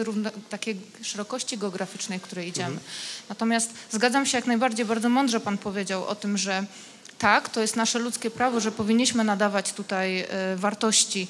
takiej 0.50 0.76
szerokości 1.02 1.58
geograficznej, 1.58 2.18
w 2.18 2.22
której 2.22 2.48
idziemy. 2.48 2.68
Mhm. 2.68 2.87
Natomiast 3.28 3.70
zgadzam 3.90 4.26
się 4.26 4.38
jak 4.38 4.46
najbardziej, 4.46 4.87
bardzo 4.87 5.08
mądrze 5.08 5.40
Pan 5.40 5.58
powiedział 5.58 6.06
o 6.06 6.14
tym, 6.14 6.38
że 6.38 6.64
tak, 7.18 7.48
to 7.48 7.60
jest 7.60 7.76
nasze 7.76 7.98
ludzkie 7.98 8.30
prawo, 8.30 8.60
że 8.60 8.72
powinniśmy 8.72 9.25
nadawać 9.25 9.72
tutaj 9.72 10.20
e, 10.20 10.56
wartości 10.56 11.28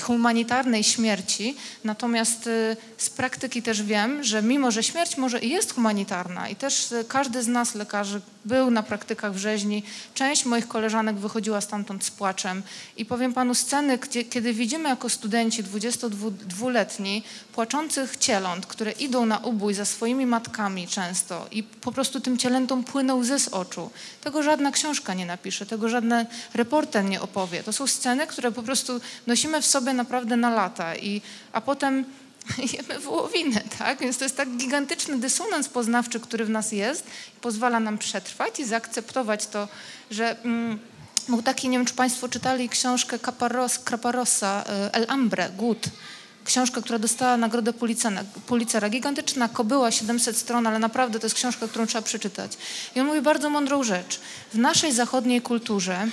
humanitarnej 0.00 0.84
śmierci, 0.84 1.56
natomiast 1.84 2.46
y, 2.46 2.76
z 2.96 3.10
praktyki 3.10 3.62
też 3.62 3.82
wiem, 3.82 4.24
że 4.24 4.42
mimo, 4.42 4.70
że 4.70 4.82
śmierć 4.82 5.16
może 5.16 5.38
i 5.38 5.48
jest 5.48 5.74
humanitarna 5.74 6.48
i 6.48 6.56
też 6.56 6.92
y, 6.92 7.04
każdy 7.08 7.42
z 7.42 7.48
nas 7.48 7.74
lekarzy 7.74 8.20
był 8.44 8.70
na 8.70 8.82
praktykach 8.82 9.34
w 9.34 9.36
rzeźni, 9.36 9.82
część 10.14 10.44
moich 10.44 10.68
koleżanek 10.68 11.16
wychodziła 11.16 11.60
stamtąd 11.60 12.04
z 12.04 12.10
płaczem 12.10 12.62
i 12.96 13.04
powiem 13.04 13.32
panu 13.32 13.54
sceny, 13.54 13.98
gdzie, 13.98 14.24
kiedy 14.24 14.52
widzimy 14.52 14.88
jako 14.88 15.08
studenci 15.08 15.64
22-letni 15.64 17.22
płaczących 17.52 18.16
cieląt, 18.16 18.66
które 18.66 18.92
idą 18.92 19.26
na 19.26 19.38
ubój 19.38 19.74
za 19.74 19.84
swoimi 19.84 20.26
matkami 20.26 20.88
często 20.88 21.46
i 21.50 21.62
po 21.62 21.92
prostu 21.92 22.20
tym 22.20 22.38
cielętom 22.38 22.84
płyną 22.84 23.16
łzy 23.16 23.38
z 23.38 23.48
oczu. 23.48 23.90
Tego 24.20 24.42
żadna 24.42 24.70
książka 24.70 25.14
nie 25.14 25.26
napisze, 25.26 25.66
tego 25.66 25.88
żaden 25.88 26.26
reporter 26.54 27.04
nie 27.04 27.20
opowie. 27.20 27.62
To 27.62 27.72
są 27.72 27.86
sceny, 27.86 28.26
które 28.26 28.52
po 28.52 28.62
prostu 28.62 28.69
prostu 28.70 29.00
nosimy 29.26 29.62
w 29.62 29.66
sobie 29.66 29.92
naprawdę 29.92 30.36
na 30.36 30.50
lata, 30.50 30.96
i, 30.96 31.22
a 31.52 31.60
potem 31.60 32.04
jemy 32.78 32.98
wołowinę, 32.98 33.60
tak? 33.78 33.98
Więc 34.00 34.18
to 34.18 34.24
jest 34.24 34.36
tak 34.36 34.48
gigantyczny 34.56 35.18
dysonans 35.18 35.68
poznawczy, 35.68 36.20
który 36.20 36.44
w 36.44 36.50
nas 36.50 36.72
jest, 36.72 37.06
pozwala 37.40 37.80
nam 37.80 37.98
przetrwać 37.98 38.60
i 38.60 38.64
zaakceptować 38.64 39.46
to, 39.46 39.68
że... 40.10 40.42
Mm, 40.44 40.78
był 41.28 41.42
taki, 41.42 41.68
nie 41.68 41.78
wiem, 41.78 41.86
czy 41.86 41.94
Państwo 41.94 42.28
czytali 42.28 42.68
książkę 42.68 43.18
Caparos, 43.18 43.78
Caparosa, 43.78 44.64
y, 44.88 44.92
El 44.92 45.06
Hambre, 45.06 45.50
Głód. 45.56 45.86
Książka, 46.44 46.80
która 46.80 46.98
dostała 46.98 47.36
nagrodę 47.36 47.72
Pulitzera. 48.46 48.88
Gigantyczna 48.88 49.48
kobyła, 49.48 49.90
700 49.90 50.36
stron, 50.36 50.66
ale 50.66 50.78
naprawdę 50.78 51.18
to 51.18 51.26
jest 51.26 51.36
książka, 51.36 51.68
którą 51.68 51.86
trzeba 51.86 52.02
przeczytać. 52.02 52.58
I 52.94 53.00
on 53.00 53.06
mówi 53.06 53.20
bardzo 53.20 53.50
mądrą 53.50 53.82
rzecz. 53.82 54.20
W 54.54 54.58
naszej 54.58 54.92
zachodniej 54.92 55.42
kulturze 55.42 56.08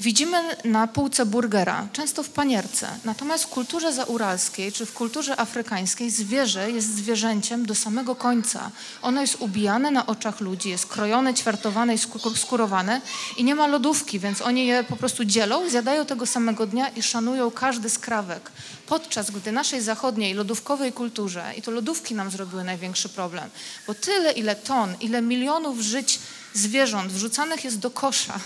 widzimy 0.00 0.56
na 0.64 0.86
półce 0.86 1.26
burgera, 1.26 1.88
często 1.92 2.22
w 2.22 2.28
panierce. 2.28 2.88
Natomiast 3.04 3.44
w 3.44 3.48
kulturze 3.48 3.92
zauralskiej 3.92 4.72
czy 4.72 4.86
w 4.86 4.92
kulturze 4.92 5.40
afrykańskiej 5.40 6.10
zwierzę 6.10 6.70
jest 6.70 6.94
zwierzęciem 6.94 7.66
do 7.66 7.74
samego 7.74 8.14
końca. 8.14 8.70
Ono 9.02 9.20
jest 9.20 9.36
ubijane 9.40 9.90
na 9.90 10.06
oczach 10.06 10.40
ludzi, 10.40 10.68
jest 10.68 10.86
krojone, 10.86 11.34
ćwiartowane 11.34 11.94
i 11.94 11.98
skurowane 12.36 13.00
i 13.36 13.44
nie 13.44 13.54
ma 13.54 13.66
lodówki, 13.66 14.18
więc 14.18 14.42
oni 14.42 14.66
je 14.66 14.84
po 14.84 14.96
prostu 14.96 15.24
dzielą, 15.24 15.68
zjadają 15.68 16.06
tego 16.06 16.26
samego 16.26 16.66
dnia 16.66 16.88
i 16.88 17.02
szanują 17.02 17.50
każdy 17.50 17.90
skrawek. 17.90 18.50
Podczas 18.86 19.30
gdy 19.30 19.52
naszej 19.52 19.80
zachodniej 19.80 20.34
lodówkowej 20.34 20.92
kulturze, 20.92 21.52
i 21.56 21.62
to 21.62 21.70
lodówki 21.70 22.14
nam 22.14 22.30
zrobiły 22.30 22.64
największy 22.64 23.08
problem, 23.08 23.50
bo 23.86 23.94
tyle, 23.94 24.32
ile 24.32 24.56
ton, 24.56 24.94
ile 25.00 25.22
milionów 25.22 25.80
żyć 25.80 26.18
zwierząt 26.54 27.12
wrzucanych 27.12 27.64
jest 27.64 27.78
do 27.78 27.90
kosza 27.90 28.40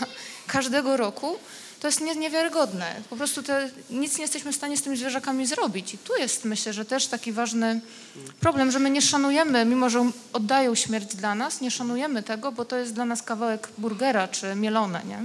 każdego 0.47 0.97
roku, 0.97 1.37
to 1.81 1.89
jest 1.89 2.01
niewiarygodne. 2.01 2.95
Po 3.11 3.17
prostu 3.17 3.43
te, 3.43 3.71
nic 3.91 4.17
nie 4.19 4.23
jesteśmy 4.23 4.53
w 4.53 4.57
stanie 4.57 4.77
z 4.77 4.83
tymi 4.83 4.97
zwierzakami 4.97 5.47
zrobić. 5.47 5.95
I 5.95 5.99
tu 5.99 6.17
jest, 6.17 6.45
myślę, 6.45 6.73
że 6.73 6.85
też 6.85 7.07
taki 7.07 7.33
ważny 7.33 7.81
problem, 8.41 8.71
że 8.71 8.79
my 8.79 8.91
nie 8.91 9.03
szanujemy, 9.03 9.65
mimo 9.65 9.91
że 9.91 10.11
oddają 10.33 10.75
śmierć 10.75 11.15
dla 11.15 11.35
nas, 11.35 11.61
nie 11.61 11.71
szanujemy 11.71 12.23
tego, 12.23 12.53
bo 12.53 12.65
to 12.65 12.77
jest 12.77 12.93
dla 12.93 13.05
nas 13.05 13.23
kawałek 13.23 13.69
burgera 13.79 14.29
czy 14.29 14.55
mielone, 14.55 15.03
nie? 15.09 15.19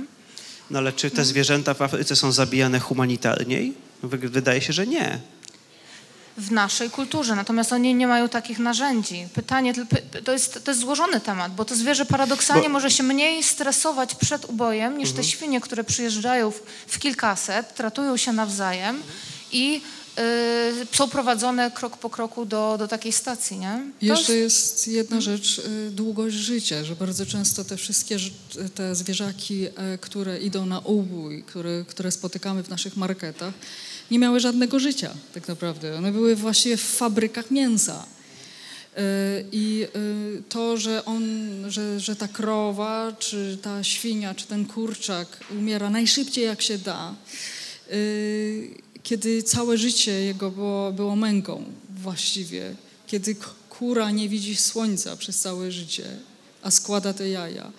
No 0.72 0.80
ale 0.80 0.94
czy 0.94 1.12
te 1.12 1.26
zwierzęta 1.26 1.74
w 1.74 1.82
Afryce 1.82 2.16
są 2.16 2.32
zabijane 2.32 2.80
humanitarniej? 2.80 3.74
Wydaje 4.04 4.62
się, 4.62 4.74
że 4.74 4.88
nie 4.88 5.20
w 6.38 6.52
naszej 6.52 6.90
kulturze, 6.90 7.36
natomiast 7.36 7.74
oni 7.74 7.96
nie 7.96 8.08
mają 8.08 8.30
takich 8.30 8.60
narzędzi. 8.60 9.28
Pytanie, 9.34 9.74
to 10.24 10.32
jest, 10.32 10.64
to 10.64 10.72
jest 10.72 10.82
złożony 10.82 11.22
temat, 11.22 11.56
bo 11.56 11.66
to 11.66 11.76
zwierzę 11.76 12.06
paradoksalnie 12.06 12.64
bo... 12.64 12.70
może 12.70 12.92
się 12.92 13.04
mniej 13.04 13.44
stresować 13.44 14.16
przed 14.16 14.46
ubojem 14.46 14.98
niż 14.98 15.10
mhm. 15.10 15.26
te 15.26 15.32
świnie, 15.32 15.62
które 15.62 15.84
przyjeżdżają 15.84 16.52
w, 16.52 16.62
w 16.88 17.00
kilkaset, 17.00 17.76
tratują 17.76 18.18
się 18.18 18.34
nawzajem 18.34 19.04
i 19.52 19.82
y, 20.20 20.96
są 20.96 21.10
prowadzone 21.10 21.72
krok 21.72 21.98
po 21.98 22.10
kroku 22.10 22.46
do, 22.46 22.76
do 22.80 22.88
takiej 22.88 23.12
stacji, 23.12 23.58
nie? 23.58 23.82
Jeszcze 24.02 24.36
jest... 24.36 24.88
jedna 24.88 25.22
rzecz, 25.22 25.60
y, 25.60 25.92
długość 25.92 26.36
życia, 26.36 26.84
że 26.84 26.96
bardzo 26.96 27.26
często 27.26 27.64
te 27.64 27.78
wszystkie 27.78 28.18
te 28.76 28.96
zwierzaki, 28.96 29.66
y, 29.66 29.72
które 30.02 30.40
idą 30.40 30.66
na 30.66 30.80
ubój, 30.80 31.44
które, 31.44 31.86
które 31.88 32.12
spotykamy 32.12 32.64
w 32.64 32.70
naszych 32.70 32.98
marketach, 32.98 33.54
nie 34.12 34.20
miały 34.20 34.40
żadnego 34.40 34.80
życia 34.80 35.14
tak 35.34 35.48
naprawdę. 35.48 35.98
One 35.98 36.12
były 36.12 36.36
właściwie 36.36 36.78
w 36.78 36.82
fabrykach 36.82 37.52
mięsa. 37.52 38.06
E, 38.98 39.02
I 39.52 39.84
e, 39.84 39.90
to, 40.50 40.78
że, 40.78 41.06
on, 41.06 41.24
że, 41.68 42.00
że 42.00 42.16
ta 42.16 42.28
krowa, 42.28 43.14
czy 43.20 43.58
ta 43.62 43.84
świnia, 43.84 44.36
czy 44.36 44.46
ten 44.46 44.66
kurczak 44.66 45.28
umiera 45.52 45.90
najszybciej 45.90 46.46
jak 46.46 46.62
się 46.62 46.78
da, 46.78 47.16
e, 47.90 47.94
kiedy 49.04 49.44
całe 49.44 49.78
życie 49.78 50.12
jego 50.12 50.52
było, 50.52 50.92
było 50.92 51.16
męką 51.16 51.64
właściwie, 52.02 52.76
kiedy 53.08 53.36
kura 53.70 54.12
nie 54.12 54.30
widzi 54.30 54.56
słońca 54.56 55.18
przez 55.18 55.40
całe 55.40 55.72
życie, 55.72 56.06
a 56.64 56.72
składa 56.72 57.14
te 57.14 57.30
jaja 57.30 57.72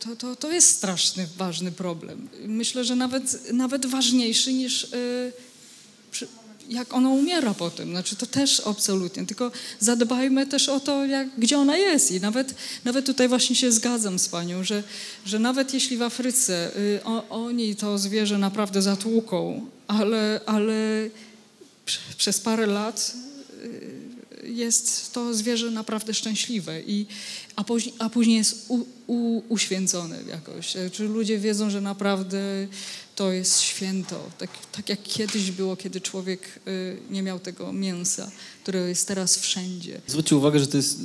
to, 0.00 0.16
to, 0.16 0.36
to 0.36 0.52
jest 0.52 0.68
straszny, 0.68 1.26
ważny 1.36 1.72
problem. 1.72 2.28
Myślę, 2.46 2.84
że 2.84 2.96
nawet, 2.96 3.52
nawet 3.52 3.86
ważniejszy 3.86 4.52
niż 4.52 4.84
y, 4.84 5.32
jak 6.68 6.94
ona 6.94 7.08
umiera 7.08 7.54
potem. 7.54 7.90
Znaczy 7.90 8.16
to 8.16 8.26
też 8.26 8.62
absolutnie. 8.66 9.26
Tylko 9.26 9.50
zadbajmy 9.80 10.46
też 10.46 10.68
o 10.68 10.80
to, 10.80 11.06
jak, 11.06 11.28
gdzie 11.38 11.58
ona 11.58 11.76
jest. 11.76 12.10
I 12.10 12.20
nawet, 12.20 12.54
nawet 12.84 13.06
tutaj 13.06 13.28
właśnie 13.28 13.56
się 13.56 13.72
zgadzam 13.72 14.18
z 14.18 14.28
panią, 14.28 14.64
że, 14.64 14.82
że 15.26 15.38
nawet 15.38 15.74
jeśli 15.74 15.96
w 15.96 16.02
Afryce 16.02 16.76
y, 16.76 17.00
o, 17.04 17.28
oni 17.28 17.76
to 17.76 17.98
zwierzę 17.98 18.38
naprawdę 18.38 18.82
zatłuką, 18.82 19.66
ale, 19.86 20.40
ale 20.46 21.08
przez 22.16 22.40
parę 22.40 22.66
lat 22.66 23.12
jest 24.58 25.12
to 25.12 25.34
zwierzę 25.34 25.70
naprawdę 25.70 26.14
szczęśliwe, 26.14 26.82
i, 26.82 27.06
a, 27.56 27.64
później, 27.64 27.94
a 27.98 28.10
później 28.10 28.36
jest 28.36 28.64
u, 28.68 28.86
u, 29.06 29.42
uświęcone 29.48 30.18
jakoś. 30.28 30.76
Czy 30.92 31.04
ludzie 31.04 31.38
wiedzą, 31.38 31.70
że 31.70 31.80
naprawdę 31.80 32.38
to 33.14 33.32
jest 33.32 33.60
święto. 33.60 34.30
Tak, 34.38 34.50
tak 34.72 34.88
jak 34.88 35.02
kiedyś 35.02 35.50
było, 35.50 35.76
kiedy 35.76 36.00
człowiek 36.00 36.60
y, 36.68 36.96
nie 37.10 37.22
miał 37.22 37.38
tego 37.38 37.72
mięsa, 37.72 38.30
które 38.68 38.88
jest 38.88 39.08
teraz 39.08 39.38
wszędzie. 39.38 40.00
Zwróćcie 40.06 40.36
uwagę, 40.36 40.58
że 40.58 40.66
to 40.66 40.76
jest 40.76 40.98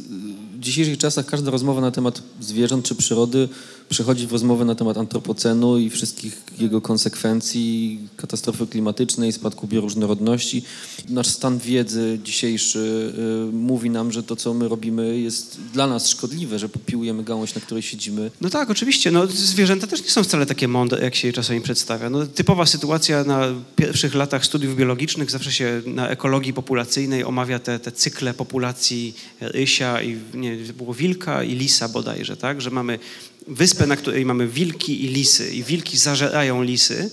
w 0.54 0.60
dzisiejszych 0.60 0.98
czasach 0.98 1.26
każda 1.26 1.52
rozmowa 1.52 1.82
na 1.82 1.92
temat 1.92 2.22
zwierząt 2.40 2.86
czy 2.86 2.96
przyrody 2.96 3.50
przechodzi 3.90 4.28
w 4.28 4.32
rozmowę 4.32 4.66
na 4.66 4.76
temat 4.76 4.98
antropocenu 4.98 5.78
i 5.78 5.90
wszystkich 5.90 6.42
jego 6.60 6.82
konsekwencji, 6.82 8.00
katastrofy 8.18 8.68
klimatycznej, 8.68 9.32
spadku 9.32 9.68
bioróżnorodności. 9.68 10.64
Nasz 11.10 11.28
stan 11.28 11.60
wiedzy 11.60 12.20
dzisiejszy 12.24 13.14
y, 13.50 13.54
mówi 13.54 13.90
nam, 13.90 14.12
że 14.12 14.24
to, 14.24 14.36
co 14.36 14.54
my 14.54 14.68
robimy, 14.68 15.20
jest 15.20 15.58
dla 15.74 15.88
nas 15.88 16.10
szkodliwe, 16.10 16.60
że 16.60 16.70
popiłujemy 16.70 17.24
gałąź, 17.24 17.56
na 17.56 17.62
której 17.62 17.84
siedzimy. 17.84 18.32
No 18.42 18.50
tak, 18.50 18.70
oczywiście. 18.70 19.12
No, 19.12 19.28
zwierzęta 19.28 19.88
też 19.88 20.04
nie 20.04 20.10
są 20.10 20.24
wcale 20.24 20.46
takie 20.46 20.68
mądre, 20.68 21.04
jak 21.04 21.16
się 21.16 21.28
je 21.28 21.34
czasami 21.34 21.62
przedstawia. 21.62 22.10
No, 22.10 22.26
typowa 22.26 22.66
sytuacja 22.66 23.24
na 23.24 23.48
pierwszych 23.76 24.16
latach 24.16 24.46
studiów 24.46 24.76
biologicznych, 24.76 25.32
zawsze 25.32 25.52
się 25.52 25.82
na 25.86 26.10
ekologii 26.10 26.54
populacyjnej 26.54 27.24
omawia 27.24 27.53
te, 27.60 27.80
te 27.80 27.92
cykle 27.92 28.34
populacji 28.34 29.16
rysia 29.40 30.02
i 30.02 30.18
nie, 30.34 30.56
było 30.56 30.94
wilka 30.94 31.44
i 31.44 31.56
lisa 31.56 31.90
bodajże, 31.90 32.38
tak? 32.38 32.62
Że 32.62 32.72
mamy 32.72 33.00
wyspę, 33.48 33.88
na 33.88 33.96
której 33.96 34.26
mamy 34.26 34.48
wilki 34.48 35.06
i 35.06 35.08
lisy 35.08 35.54
i 35.56 35.64
wilki 35.64 35.98
zażerają 35.98 36.64
lisy, 36.64 37.12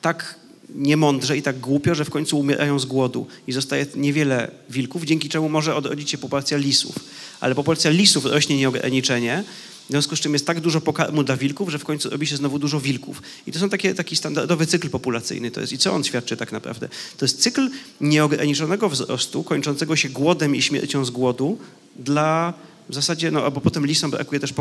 tak 0.00 0.40
niemądrze 0.74 1.36
i 1.36 1.42
tak 1.42 1.58
głupio, 1.58 1.94
że 1.94 2.04
w 2.04 2.10
końcu 2.10 2.38
umierają 2.38 2.78
z 2.78 2.84
głodu 2.84 3.26
i 3.46 3.52
zostaje 3.52 3.86
niewiele 3.96 4.50
wilków, 4.70 5.04
dzięki 5.04 5.28
czemu 5.28 5.48
może 5.48 5.74
odrodzić 5.74 6.10
się 6.10 6.18
populacja 6.18 6.58
lisów. 6.58 6.96
Ale 7.40 7.54
populacja 7.54 7.90
lisów 7.90 8.24
rośnie 8.24 8.56
nieograniczenie, 8.56 9.44
w 9.90 9.92
związku 9.92 10.16
z 10.16 10.20
czym 10.20 10.32
jest 10.32 10.46
tak 10.46 10.60
dużo 10.60 10.80
pokarmu 10.80 11.22
dla 11.22 11.36
wilków, 11.36 11.68
że 11.68 11.78
w 11.78 11.84
końcu 11.84 12.10
robi 12.10 12.26
się 12.26 12.36
znowu 12.36 12.58
dużo 12.58 12.80
wilków. 12.80 13.22
I 13.46 13.52
to 13.52 13.58
są 13.58 13.68
takie, 13.68 13.94
taki 13.94 14.16
standardowy 14.16 14.66
cykl 14.66 14.90
populacyjny. 14.90 15.50
To 15.50 15.60
jest, 15.60 15.72
I 15.72 15.78
co 15.78 15.92
on 15.92 16.04
świadczy 16.04 16.36
tak 16.36 16.52
naprawdę? 16.52 16.88
To 17.16 17.24
jest 17.24 17.42
cykl 17.42 17.70
nieograniczonego 18.00 18.88
wzrostu, 18.88 19.44
kończącego 19.44 19.96
się 19.96 20.08
głodem 20.08 20.56
i 20.56 20.62
śmiercią 20.62 21.04
z 21.04 21.10
głodu 21.10 21.58
dla 21.96 22.54
w 22.88 22.94
zasadzie, 22.94 23.30
no, 23.30 23.44
albo 23.44 23.60
potem 23.60 23.86
lisom 23.86 24.10
brakuje 24.10 24.40
też 24.40 24.54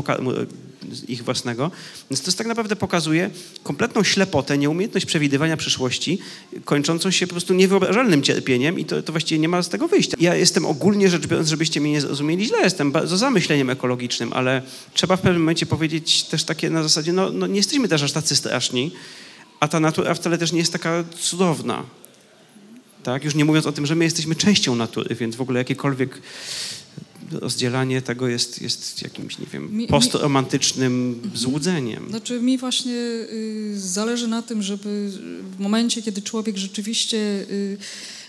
ich 1.07 1.23
własnego. 1.23 1.71
Więc 2.09 2.21
to 2.21 2.31
tak 2.31 2.47
naprawdę 2.47 2.75
pokazuje 2.75 3.29
kompletną 3.63 4.03
ślepotę, 4.03 4.57
nieumiejętność 4.57 5.05
przewidywania 5.05 5.57
przyszłości, 5.57 6.19
kończącą 6.65 7.11
się 7.11 7.27
po 7.27 7.33
prostu 7.33 7.53
niewyobrażalnym 7.53 8.23
cierpieniem 8.23 8.79
i 8.79 8.85
to, 8.85 9.03
to 9.03 9.13
właściwie 9.13 9.39
nie 9.39 9.49
ma 9.49 9.63
z 9.63 9.69
tego 9.69 9.87
wyjścia. 9.87 10.17
Ja 10.19 10.35
jestem 10.35 10.65
ogólnie 10.65 11.09
rzecz 11.09 11.27
biorąc, 11.27 11.49
żebyście 11.49 11.81
mnie 11.81 11.91
nie 11.91 12.01
zrozumieli 12.01 12.45
źle, 12.45 12.57
jestem 12.63 12.93
za 13.03 13.29
myśleniem 13.29 13.69
ekologicznym, 13.69 14.33
ale 14.33 14.61
trzeba 14.93 15.15
w 15.15 15.21
pewnym 15.21 15.41
momencie 15.41 15.65
powiedzieć 15.65 16.23
też 16.23 16.43
takie 16.43 16.69
na 16.69 16.83
zasadzie, 16.83 17.13
no, 17.13 17.29
no 17.31 17.47
nie 17.47 17.57
jesteśmy 17.57 17.87
też 17.87 18.03
aż 18.03 18.11
tacy 18.11 18.35
straszni, 18.35 18.91
a 19.59 19.67
ta 19.67 19.79
natura 19.79 20.13
wcale 20.13 20.37
też 20.37 20.51
nie 20.51 20.59
jest 20.59 20.73
taka 20.73 21.03
cudowna. 21.19 21.83
Tak? 23.03 23.23
Już 23.23 23.35
nie 23.35 23.45
mówiąc 23.45 23.65
o 23.65 23.71
tym, 23.71 23.85
że 23.85 23.95
my 23.95 24.03
jesteśmy 24.03 24.35
częścią 24.35 24.75
natury, 24.75 25.15
więc 25.15 25.35
w 25.35 25.41
ogóle 25.41 25.59
jakiekolwiek 25.59 26.21
rozdzielanie 27.31 28.01
tego 28.01 28.27
jest, 28.27 28.61
jest 28.61 29.01
jakimś, 29.01 29.39
nie 29.39 29.45
wiem, 29.53 29.87
postromantycznym 29.87 31.21
złudzeniem. 31.35 32.09
Znaczy 32.09 32.41
mi 32.41 32.57
właśnie 32.57 32.93
y, 32.93 33.73
zależy 33.75 34.27
na 34.27 34.41
tym, 34.41 34.63
żeby 34.63 35.11
w 35.57 35.59
momencie, 35.59 36.01
kiedy 36.01 36.21
człowiek 36.21 36.57
rzeczywiście 36.57 37.17
y, 37.17 37.77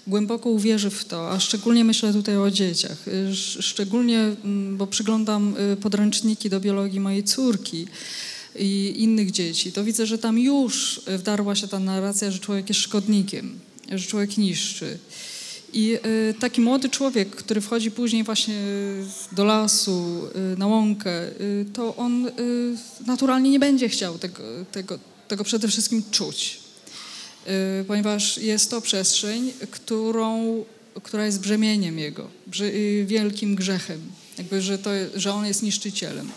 głęboko 0.07 0.51
uwierzy 0.51 0.91
w 0.91 1.05
to, 1.05 1.31
a 1.31 1.41
szczególnie 1.41 1.85
myślę 1.85 2.13
tutaj 2.13 2.37
o 2.37 2.51
dzieciach, 2.51 3.09
y, 3.09 3.37
szczególnie, 3.63 4.37
y, 4.73 4.77
bo 4.77 4.87
przyglądam 4.87 5.57
y, 5.73 5.77
podręczniki 5.77 6.51
do 6.51 6.61
biologii 6.61 7.01
mojej 7.01 7.25
córki, 7.25 7.87
i 8.59 8.95
innych 8.97 9.31
dzieci, 9.31 9.73
to 9.73 9.85
widzę, 9.85 10.07
że 10.07 10.19
tam 10.19 10.39
już 10.39 11.01
wdarła 11.19 11.55
się 11.55 11.69
ta 11.69 11.79
narracja, 11.79 12.31
że 12.31 12.39
człowiek 12.39 12.69
jest 12.69 12.81
szkodnikiem, 12.81 13.59
że 13.93 14.07
człowiek 14.07 14.39
niszczy. 14.39 14.99
I 15.73 15.99
y, 16.31 16.35
taki 16.41 16.61
młody 16.61 16.89
człowiek, 16.89 17.31
który 17.31 17.61
wchodzi 17.61 17.91
później 17.91 18.25
właśnie 18.25 18.55
do 19.33 19.45
lasu, 19.45 20.29
y, 20.55 20.59
na 20.59 20.67
łąkę, 20.67 21.29
y, 21.41 21.67
to 21.73 21.97
on 21.97 22.31
naturalnie 23.07 23.51
nie 23.51 23.59
będzie 23.59 23.89
chciał 23.89 24.19
tego, 24.19 24.43
tego, 24.73 24.99
tego 25.29 25.45
przede 25.45 25.69
wszystkim 25.69 26.03
czuć. 26.11 26.61
y, 27.81 27.85
ponieważ 27.85 28.39
jest 28.39 28.71
to 28.71 28.81
przestrzeń, 28.81 29.53
którą, 29.71 30.65
która 31.03 31.27
jest 31.27 31.41
brzemieniem 31.41 31.99
Jego, 31.99 32.29
y, 32.61 33.05
wielkim 33.09 33.55
grzechem, 33.55 34.01
jakby, 34.39 34.63
że, 34.63 34.79
to, 34.79 34.91
że 35.15 35.33
On 35.33 35.47
jest 35.47 35.63
niszczycielem. 35.63 36.31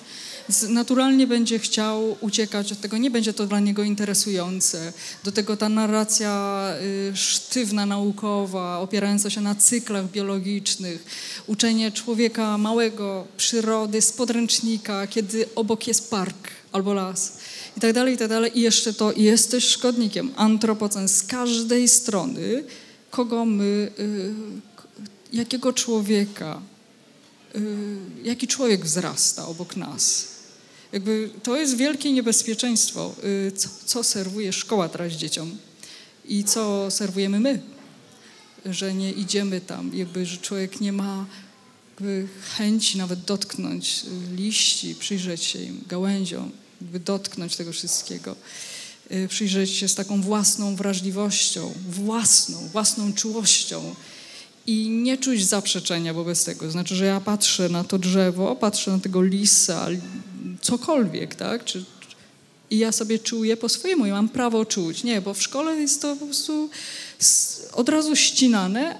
Naturalnie 0.70 1.28
będzie 1.28 1.60
chciał 1.60 2.18
uciekać 2.22 2.72
od 2.72 2.82
tego, 2.82 2.98
nie 2.98 3.12
będzie 3.12 3.34
to 3.34 3.48
dla 3.48 3.60
niego 3.60 3.84
interesujące. 3.84 4.94
Do 5.24 5.32
tego 5.32 5.58
ta 5.58 5.70
narracja 5.70 6.64
y, 7.12 7.16
sztywna, 7.16 7.86
naukowa, 7.86 8.80
opierająca 8.80 9.30
się 9.30 9.42
na 9.42 9.56
cyklach 9.56 10.12
biologicznych, 10.12 11.06
uczenie 11.48 11.92
człowieka 11.92 12.58
małego, 12.58 13.28
przyrody 13.38 14.02
z 14.02 14.12
podręcznika, 14.12 15.08
kiedy 15.08 15.50
obok 15.56 15.88
jest 15.88 16.10
park 16.10 16.48
albo 16.72 16.94
las 16.94 17.38
i 17.78 17.80
tak 17.80 17.94
dalej, 17.94 18.14
i 18.14 18.18
tak 18.18 18.30
dalej. 18.30 18.60
I 18.60 18.62
jeszcze 18.62 18.94
to 18.94 19.14
jesteś 19.18 19.66
szkodnikiem. 19.66 20.32
Antropocen 20.36 21.10
z 21.10 21.24
każdej 21.24 21.90
strony, 21.90 22.64
kogo 23.12 23.46
my, 23.46 23.92
y, 24.00 24.34
jakiego 25.34 25.74
człowieka, 25.74 26.62
y, 27.56 27.62
jaki 28.24 28.48
człowiek 28.48 28.86
wzrasta 28.86 29.48
obok 29.48 29.76
nas. 29.76 30.33
Jakby 30.94 31.30
to 31.44 31.58
jest 31.58 31.78
wielkie 31.78 32.12
niebezpieczeństwo, 32.12 33.16
y, 33.48 33.52
co, 33.52 33.70
co 33.86 34.04
serwuje 34.04 34.54
szkoła 34.54 34.90
teraz 34.90 35.14
dzieciom 35.14 35.58
i 36.26 36.44
co 36.44 36.92
serwujemy 36.92 37.40
my, 37.40 37.62
że 38.66 38.94
nie 38.94 39.12
idziemy 39.12 39.62
tam, 39.62 39.92
jakby, 39.94 40.26
że 40.26 40.38
człowiek 40.38 40.82
nie 40.82 40.92
ma 40.92 41.26
chęci 42.58 42.98
nawet 42.98 43.20
dotknąć 43.20 44.06
liści, 44.36 44.96
przyjrzeć 44.96 45.44
się 45.44 45.64
im, 45.64 45.82
gałęziom, 45.88 46.52
jakby 46.82 47.00
dotknąć 47.00 47.56
tego 47.56 47.74
wszystkiego. 47.74 48.36
Y, 49.12 49.28
przyjrzeć 49.28 49.70
się 49.70 49.88
z 49.88 49.96
taką 49.96 50.22
własną 50.22 50.76
wrażliwością, 50.76 51.74
własną, 51.90 52.68
własną 52.68 53.14
czułością 53.14 53.96
i 54.68 54.90
nie 54.90 55.18
czuć 55.18 55.46
zaprzeczenia 55.46 56.14
wobec 56.14 56.46
tego. 56.46 56.72
Znaczy, 56.72 56.96
że 56.96 57.06
ja 57.06 57.22
patrzę 57.22 57.70
na 57.70 57.84
to 57.84 58.00
drzewo, 58.00 58.56
patrzę 58.56 58.92
na 58.92 59.00
tego 59.00 59.22
lisa, 59.22 59.88
cokolwiek, 60.64 61.36
tak? 61.36 61.66
Czy, 61.66 61.84
I 62.70 62.78
ja 62.78 62.92
sobie 62.92 63.20
czuję 63.20 63.58
po 63.58 63.70
swojemu 63.70 64.06
i 64.06 64.12
mam 64.12 64.30
prawo 64.30 64.66
czuć. 64.66 65.04
Nie, 65.04 65.22
bo 65.22 65.34
w 65.34 65.42
szkole 65.42 65.76
jest 65.76 66.02
to 66.02 66.16
po 66.16 66.26
prostu 66.26 66.70
od 67.74 67.90
razu 67.90 68.16
ścinane 68.16 69.00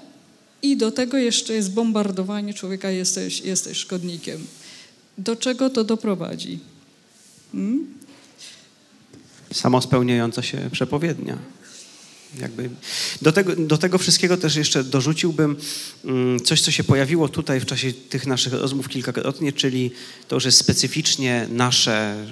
i 0.62 0.76
do 0.76 0.92
tego 0.92 1.18
jeszcze 1.18 1.54
jest 1.54 1.72
bombardowanie 1.72 2.54
człowieka, 2.54 2.90
jesteś, 2.90 3.40
jesteś 3.40 3.78
szkodnikiem. 3.78 4.46
Do 5.18 5.36
czego 5.36 5.70
to 5.70 5.84
doprowadzi? 5.84 6.58
Hmm? 7.52 7.94
Samospełniająca 9.52 10.42
się 10.42 10.68
przepowiednia. 10.72 11.38
Jakby 12.40 12.70
do, 13.22 13.32
tego, 13.32 13.56
do 13.56 13.78
tego 13.78 13.98
wszystkiego 13.98 14.36
też 14.36 14.56
jeszcze 14.56 14.84
dorzuciłbym 14.84 15.56
mm, 16.04 16.40
coś, 16.40 16.60
co 16.60 16.70
się 16.70 16.84
pojawiło 16.84 17.28
tutaj 17.28 17.60
w 17.60 17.66
czasie 17.66 17.92
tych 17.92 18.26
naszych 18.26 18.52
rozmów 18.52 18.88
kilkakrotnie, 18.88 19.52
czyli 19.52 19.90
to, 20.28 20.40
że 20.40 20.52
specyficznie 20.52 21.46
nasze 21.50 22.26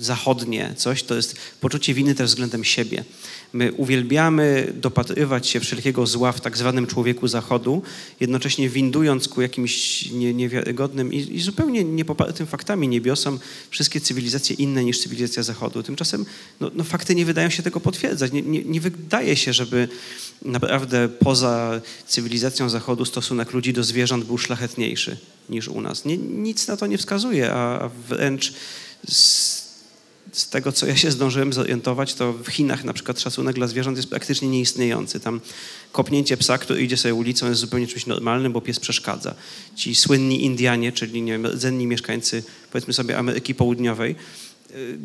zachodnie 0.00 0.74
coś, 0.76 1.02
to 1.02 1.14
jest 1.14 1.36
poczucie 1.60 1.94
winy 1.94 2.14
też 2.14 2.30
względem 2.30 2.64
siebie. 2.64 3.04
My 3.52 3.72
uwielbiamy 3.72 4.72
dopatrywać 4.74 5.46
się 5.48 5.60
wszelkiego 5.60 6.06
zła 6.06 6.32
w 6.32 6.40
tak 6.40 6.56
zwanym 6.56 6.86
człowieku 6.86 7.28
zachodu, 7.28 7.82
jednocześnie 8.20 8.68
windując 8.68 9.28
ku 9.28 9.42
jakimś 9.42 10.06
nie, 10.10 10.34
niewiarygodnym 10.34 11.12
i, 11.12 11.16
i, 11.16 11.40
zupełnie 11.40 11.84
niepopartym 11.84 12.46
faktami 12.46 12.88
niebiosom 12.88 13.38
wszystkie 13.70 14.00
cywilizacje 14.00 14.56
inne 14.56 14.84
niż 14.84 15.00
cywilizacja 15.00 15.42
zachodu. 15.42 15.82
Tymczasem 15.82 16.24
no, 16.60 16.70
no 16.74 16.84
fakty 16.84 17.14
nie 17.14 17.24
wydają 17.24 17.50
się 17.50 17.62
tego 17.62 17.80
potwierdzać. 17.80 18.32
Nie, 18.32 18.42
nie, 18.42 18.64
nie 18.64 18.80
wydaje 18.80 19.36
się, 19.36 19.52
żeby 19.52 19.88
naprawdę 20.42 21.08
poza 21.08 21.80
cywilizacją 22.06 22.68
zachodu 22.68 23.04
stosunek 23.04 23.52
ludzi 23.52 23.72
do 23.72 23.84
zwierząt 23.84 24.24
był 24.24 24.38
szlachetniejszy 24.38 25.16
niż 25.48 25.68
u 25.68 25.80
nas. 25.80 26.04
Nie, 26.04 26.16
nic 26.16 26.68
na 26.68 26.76
to 26.76 26.86
nie 26.86 26.98
wskazuje, 26.98 27.52
a, 27.52 27.78
a 27.80 27.90
wręcz 28.08 28.52
z, 30.32 30.48
tego, 30.48 30.72
co 30.72 30.86
ja 30.86 30.96
się 30.96 31.10
zdążyłem 31.10 31.52
zorientować, 31.52 32.14
to 32.14 32.32
w 32.32 32.48
Chinach 32.48 32.84
na 32.84 32.92
przykład 32.92 33.20
szacunek 33.20 33.56
dla 33.56 33.66
zwierząt 33.66 33.96
jest 33.96 34.10
praktycznie 34.10 34.48
nieistniejący. 34.48 35.20
Tam 35.20 35.40
kopnięcie 35.92 36.36
psa, 36.36 36.58
który 36.58 36.82
idzie 36.82 36.96
sobie 36.96 37.14
ulicą 37.14 37.48
jest 37.48 37.60
zupełnie 37.60 37.86
czymś 37.86 38.06
normalnym, 38.06 38.52
bo 38.52 38.60
pies 38.60 38.80
przeszkadza. 38.80 39.34
Ci 39.76 39.94
słynni 39.94 40.44
Indianie, 40.44 40.92
czyli 40.92 41.22
nie 41.22 41.32
wiem, 41.32 41.46
rdzenni 41.46 41.86
mieszkańcy 41.86 42.42
powiedzmy 42.72 42.94
sobie 42.94 43.18
Ameryki 43.18 43.54
Południowej, 43.54 44.16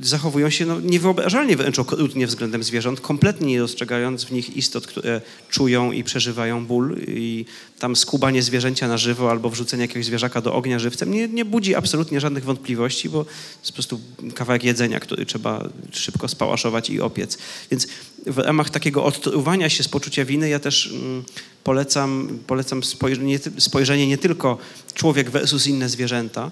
zachowują 0.03 0.49
się 0.49 0.65
no, 0.65 0.79
niewyobrażalnie 0.81 1.57
wręcz 1.57 1.79
okrutnie 1.79 2.27
względem 2.27 2.63
zwierząt, 2.63 3.01
kompletnie 3.01 3.47
nie 3.47 3.59
dostrzegając 3.59 4.23
w 4.23 4.31
nich 4.31 4.57
istot, 4.57 4.87
które 4.87 5.21
czują 5.49 5.91
i 5.91 6.03
przeżywają 6.03 6.65
ból 6.65 6.95
i 7.07 7.45
tam 7.79 7.95
skubanie 7.95 8.43
zwierzęcia 8.43 8.87
na 8.87 8.97
żywo 8.97 9.31
albo 9.31 9.49
wrzucenie 9.49 9.81
jakiegoś 9.81 10.05
zwierzaka 10.05 10.41
do 10.41 10.53
ognia 10.53 10.79
żywcem 10.79 11.11
nie, 11.11 11.27
nie 11.27 11.45
budzi 11.45 11.75
absolutnie 11.75 12.19
żadnych 12.19 12.43
wątpliwości, 12.43 13.09
bo 13.09 13.23
to 13.23 13.31
jest 13.59 13.71
po 13.71 13.73
prostu 13.73 13.99
kawałek 14.35 14.63
jedzenia, 14.63 14.99
który 14.99 15.25
trzeba 15.25 15.69
szybko 15.91 16.27
spałaszować 16.27 16.89
i 16.89 17.01
opiec. 17.01 17.37
Więc 17.71 17.87
w 18.25 18.37
ramach 18.37 18.69
takiego 18.69 19.03
odtruwania 19.03 19.69
się 19.69 19.83
z 19.83 19.87
poczucia 19.87 20.25
winy 20.25 20.49
ja 20.49 20.59
też 20.59 20.91
mm, 20.93 21.23
polecam, 21.63 22.39
polecam 22.47 22.83
spojrzenie, 22.83 23.39
spojrzenie 23.59 24.07
nie 24.07 24.17
tylko 24.17 24.57
człowiek 24.93 25.29
versus 25.29 25.67
inne 25.67 25.89
zwierzęta, 25.89 26.51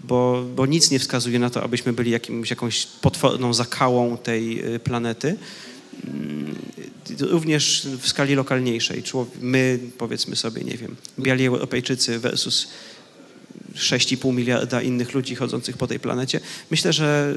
bo, 0.00 0.44
bo 0.56 0.66
nic 0.66 0.90
nie 0.90 0.98
wskazuje 0.98 1.38
na 1.38 1.50
to, 1.50 1.62
abyśmy 1.62 1.92
byli 1.92 2.10
jakimś, 2.10 2.50
jakąś 2.50 2.86
potworną 2.86 3.54
zakałą 3.54 4.16
tej 4.16 4.74
y, 4.74 4.78
planety. 4.78 5.36
Mm, 6.04 6.54
również 7.20 7.88
w 8.00 8.08
skali 8.08 8.34
lokalniejszej. 8.34 9.02
My, 9.40 9.78
powiedzmy 9.98 10.36
sobie, 10.36 10.64
nie 10.64 10.76
wiem, 10.76 10.96
biali 11.18 11.46
Europejczycy 11.46 12.18
versus 12.18 12.68
6,5 13.76 14.34
miliarda 14.34 14.82
innych 14.82 15.14
ludzi 15.14 15.34
chodzących 15.34 15.76
po 15.76 15.86
tej 15.86 16.00
planecie. 16.00 16.40
Myślę, 16.70 16.92
że, 16.92 17.34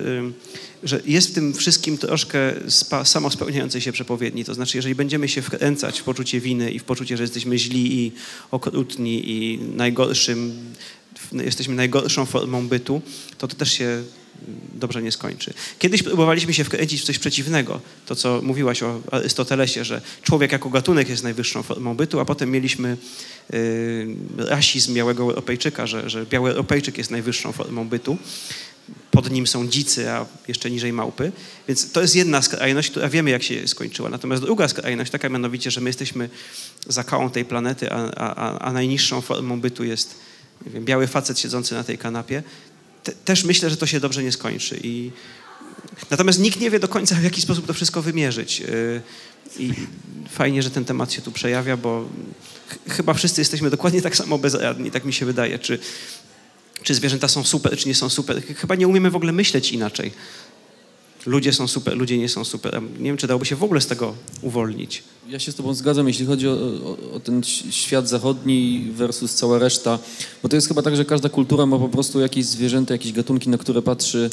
y, 0.84 0.88
że 0.88 1.02
jest 1.06 1.30
w 1.30 1.34
tym 1.34 1.54
wszystkim 1.54 1.98
troszkę 1.98 2.54
spa, 2.68 3.06
samospełniającej 3.06 3.82
się 3.82 3.92
przepowiedni. 3.92 4.46
To 4.46 4.54
znaczy, 4.54 4.78
jeżeli 4.78 4.96
będziemy 4.96 5.28
się 5.28 5.42
wkręcać 5.42 6.00
w 6.00 6.04
poczucie 6.04 6.40
winy 6.40 6.72
i 6.72 6.80
w 6.80 6.84
poczucie, 6.84 7.18
że 7.18 7.24
jesteśmy 7.24 7.58
źli 7.58 8.00
i 8.00 8.12
okrutni 8.52 9.32
i 9.32 9.60
najgorszym 9.76 10.54
jesteśmy 11.32 11.76
najgorszą 11.76 12.26
formą 12.26 12.68
bytu, 12.68 13.02
to 13.38 13.48
to 13.48 13.56
też 13.56 13.72
się 13.72 14.04
dobrze 14.74 15.02
nie 15.02 15.12
skończy. 15.12 15.54
Kiedyś 15.80 16.04
próbowaliśmy 16.04 16.54
się 16.54 16.64
wkręcić 16.64 17.02
w 17.02 17.06
coś 17.06 17.20
przeciwnego, 17.20 17.82
to 18.06 18.16
co 18.16 18.42
mówiłaś 18.44 18.84
o 18.84 19.02
Arystotelesie, 19.12 19.86
że 19.86 20.02
człowiek 20.24 20.52
jako 20.52 20.70
gatunek 20.70 21.10
jest 21.10 21.24
najwyższą 21.24 21.64
formą 21.64 21.96
bytu, 21.96 22.20
a 22.20 22.26
potem 22.26 22.52
mieliśmy 22.52 22.98
y, 23.54 24.16
rasizm 24.38 24.94
białego 24.94 25.24
Europejczyka, 25.24 25.88
że, 25.88 26.10
że 26.10 26.26
biały 26.26 26.50
Europejczyk 26.50 26.98
jest 26.98 27.12
najwyższą 27.12 27.52
formą 27.52 27.88
bytu. 27.88 28.18
Pod 29.12 29.32
nim 29.32 29.48
są 29.48 29.68
dzicy, 29.68 30.12
a 30.12 30.26
jeszcze 30.48 30.72
niżej 30.72 30.94
małpy. 30.94 31.32
Więc 31.68 31.92
to 31.92 32.02
jest 32.02 32.16
jedna 32.16 32.42
skrajność, 32.42 32.90
która 32.90 33.10
wiemy, 33.10 33.30
jak 33.30 33.44
się 33.44 33.68
skończyła. 33.68 34.10
Natomiast 34.10 34.44
druga 34.44 34.68
skrajność, 34.68 35.12
taka 35.12 35.30
mianowicie, 35.30 35.72
że 35.72 35.82
my 35.82 35.90
jesteśmy 35.90 36.30
zakałą 36.88 37.30
tej 37.30 37.46
planety, 37.46 37.92
a, 37.92 38.12
a, 38.16 38.60
a 38.60 38.74
najniższą 38.74 39.22
formą 39.22 39.62
bytu 39.62 39.84
jest 39.84 40.16
wiem, 40.66 40.86
biały 40.86 41.08
facet 41.08 41.40
siedzący 41.40 41.76
na 41.76 41.84
tej 41.84 41.98
kanapie, 41.98 42.44
te, 43.04 43.12
też 43.12 43.44
myślę, 43.44 43.70
że 43.70 43.78
to 43.78 43.86
się 43.86 44.00
dobrze 44.00 44.24
nie 44.24 44.32
skończy. 44.32 44.80
I, 44.84 45.12
natomiast 46.12 46.40
nikt 46.40 46.60
nie 46.60 46.72
wie 46.72 46.80
do 46.80 46.88
końca, 46.88 47.16
w 47.16 47.24
jaki 47.24 47.42
sposób 47.42 47.68
to 47.68 47.74
wszystko 47.74 48.02
wymierzyć. 48.02 48.62
Y, 48.62 49.02
I 49.60 49.74
fajnie, 50.30 50.64
że 50.64 50.72
ten 50.72 50.86
temat 50.86 51.14
się 51.14 51.22
tu 51.22 51.32
przejawia, 51.32 51.78
bo 51.78 52.06
ch 52.70 52.96
chyba 52.96 53.14
wszyscy 53.14 53.42
jesteśmy 53.42 53.70
dokładnie 53.70 54.02
tak 54.02 54.16
samo 54.16 54.38
bezradni, 54.38 54.92
tak 54.92 55.06
mi 55.06 55.14
się 55.14 55.26
wydaje. 55.26 55.60
Czy, 55.60 55.80
czy 56.84 56.96
zwierzęta 56.96 57.28
są 57.28 57.44
super, 57.44 57.78
czy 57.78 57.88
nie 57.88 57.96
są 57.96 58.10
super. 58.10 58.42
Chyba 58.56 58.76
nie 58.76 58.88
umiemy 58.88 59.12
w 59.12 59.16
ogóle 59.16 59.32
myśleć 59.32 59.72
inaczej. 59.72 60.12
Ludzie 61.26 61.54
są 61.54 61.68
super, 61.68 61.98
ludzie 61.98 62.18
nie 62.18 62.30
są 62.30 62.46
super. 62.46 62.82
Nie 63.00 63.06
wiem, 63.06 63.18
czy 63.18 63.28
dałoby 63.28 63.46
się 63.46 63.56
w 63.56 63.64
ogóle 63.64 63.82
z 63.82 63.88
tego 63.88 64.14
uwolnić. 64.42 65.04
Ja 65.30 65.40
się 65.40 65.52
z 65.52 65.56
Tobą 65.56 65.74
zgadzam, 65.74 66.08
jeśli 66.08 66.26
chodzi 66.26 66.48
o, 66.48 66.52
o, 66.52 67.14
o, 67.14 67.20
ten 67.20 67.44
świat 67.70 68.10
zachodni 68.10 68.88
versus 68.92 69.34
cała 69.34 69.60
reszta, 69.60 70.00
bo 70.44 70.50
to 70.50 70.56
jest 70.56 70.68
chyba 70.68 70.82
tak, 70.82 70.96
że 70.96 71.06
każda 71.06 71.30
kultura 71.30 71.66
ma 71.66 71.80
po 71.80 71.90
prostu 71.90 72.20
jakieś 72.20 72.46
zwierzęta, 72.46 72.94
jakieś 72.94 73.12
gatunki, 73.12 73.50
na 73.50 73.58
które 73.58 73.82
patrzy 73.82 74.30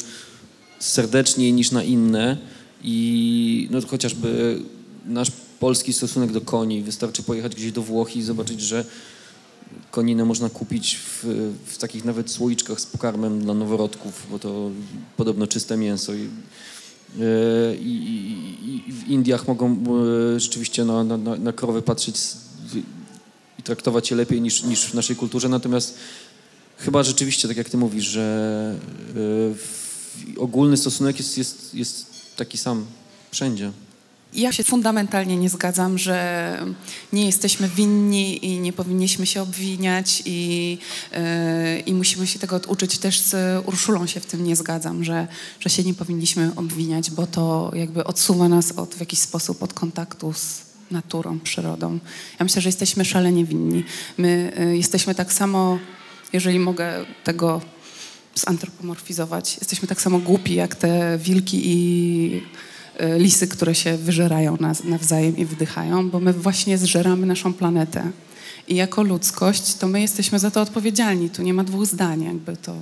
serdeczniej 0.78 1.52
niż 1.52 1.70
na 1.70 1.82
inne 1.82 2.36
i 2.82 3.68
no, 3.70 3.78
chociażby 3.86 4.58
nasz 5.06 5.30
polski 5.60 5.92
stosunek 5.92 6.32
do 6.32 6.40
koni. 6.40 6.82
Wystarczy 6.82 7.22
pojechać 7.22 7.54
gdzieś 7.54 7.72
do 7.72 7.82
Włoch 7.82 8.16
i 8.16 8.22
zobaczyć, 8.22 8.60
że 8.60 8.84
koninę 9.90 10.24
można 10.24 10.50
kupić 10.50 10.96
w, 10.96 11.24
w 11.66 11.78
takich 11.78 12.04
nawet 12.04 12.30
słoiczkach 12.30 12.80
z 12.80 12.86
pokarmem 12.86 13.42
dla 13.42 13.54
noworodków, 13.54 14.26
bo 14.30 14.38
to 14.38 14.70
podobno 15.16 15.46
czyste 15.46 15.76
mięso. 15.76 16.14
I, 16.14 16.28
I, 17.80 18.84
i, 18.88 18.92
w 18.92 19.08
Indiach 19.08 19.48
mogą 19.48 19.76
e, 20.36 20.40
rzeczywiście 20.40 20.84
na, 20.84 21.04
na, 21.04 21.16
na 21.16 21.52
krowy 21.52 21.82
patrzeć 21.82 22.16
i 23.58 23.62
traktować 23.62 24.10
je 24.10 24.16
lepiej 24.16 24.40
niż, 24.40 24.62
niż 24.62 24.84
w 24.84 24.94
naszej 24.94 25.16
kulturze. 25.16 25.48
Natomiast 25.48 25.98
chyba 26.76 27.02
rzeczywiście, 27.02 27.48
tak 27.48 27.56
jak 27.56 27.68
ty 27.68 27.76
mówisz, 27.76 28.04
że 28.04 28.74
e, 30.36 30.40
ogólny 30.40 30.76
stosunek 30.76 31.18
jest, 31.18 31.38
jest, 31.38 31.74
jest 31.74 32.06
taki 32.36 32.58
sam 32.58 32.86
wszędzie. 33.30 33.72
Ja 34.36 34.52
się 34.52 34.64
fundamentalnie 34.64 35.36
nie 35.36 35.48
zgadzam, 35.48 35.98
że 35.98 36.66
nie 37.12 37.26
jesteśmy 37.26 37.68
winni 37.68 38.46
i 38.46 38.60
nie 38.60 38.72
powinniśmy 38.72 39.26
się 39.26 39.42
obwiniać 39.42 40.22
i, 40.26 40.78
yy, 41.12 41.18
i 41.80 41.94
musimy 41.94 42.26
się 42.26 42.38
tego 42.38 42.60
uczyć. 42.68 42.98
Też 42.98 43.20
z 43.20 43.66
Urszulą 43.66 44.06
się 44.06 44.20
w 44.20 44.26
tym 44.26 44.44
nie 44.44 44.56
zgadzam, 44.56 45.04
że, 45.04 45.28
że 45.60 45.70
się 45.70 45.82
nie 45.82 45.94
powinniśmy 45.94 46.50
obwiniać, 46.56 47.10
bo 47.10 47.26
to 47.26 47.70
jakby 47.74 48.04
odsuwa 48.04 48.48
nas 48.48 48.72
od, 48.72 48.94
w 48.94 49.00
jakiś 49.00 49.18
sposób 49.18 49.62
od 49.62 49.74
kontaktu 49.74 50.32
z 50.32 50.60
naturą, 50.90 51.40
przyrodą. 51.40 51.98
Ja 52.38 52.44
myślę, 52.44 52.62
że 52.62 52.68
jesteśmy 52.68 53.04
szalenie 53.04 53.44
winni. 53.44 53.84
My 54.18 54.52
yy, 54.58 54.76
jesteśmy 54.76 55.14
tak 55.14 55.32
samo, 55.32 55.78
jeżeli 56.32 56.58
mogę 56.58 57.06
tego 57.24 57.60
zantropomorfizować, 58.34 59.56
jesteśmy 59.58 59.88
tak 59.88 60.00
samo 60.00 60.18
głupi 60.18 60.54
jak 60.54 60.74
te 60.74 61.18
wilki 61.18 61.60
i 61.64 62.42
lisy, 63.18 63.48
które 63.48 63.74
się 63.74 63.96
wyżerają 63.96 64.56
nawzajem 64.84 65.36
i 65.36 65.44
wdychają, 65.44 66.10
bo 66.10 66.20
my 66.20 66.32
właśnie 66.32 66.78
zżeramy 66.78 67.26
naszą 67.26 67.54
planetę. 67.54 68.10
I 68.68 68.74
jako 68.74 69.02
ludzkość, 69.02 69.74
to 69.74 69.86
my 69.86 70.00
jesteśmy 70.00 70.38
za 70.38 70.50
to 70.50 70.60
odpowiedzialni. 70.60 71.30
Tu 71.30 71.42
nie 71.42 71.54
ma 71.54 71.64
dwóch 71.64 71.86
zdań, 71.86 72.24
jakby 72.24 72.56
to 72.56 72.74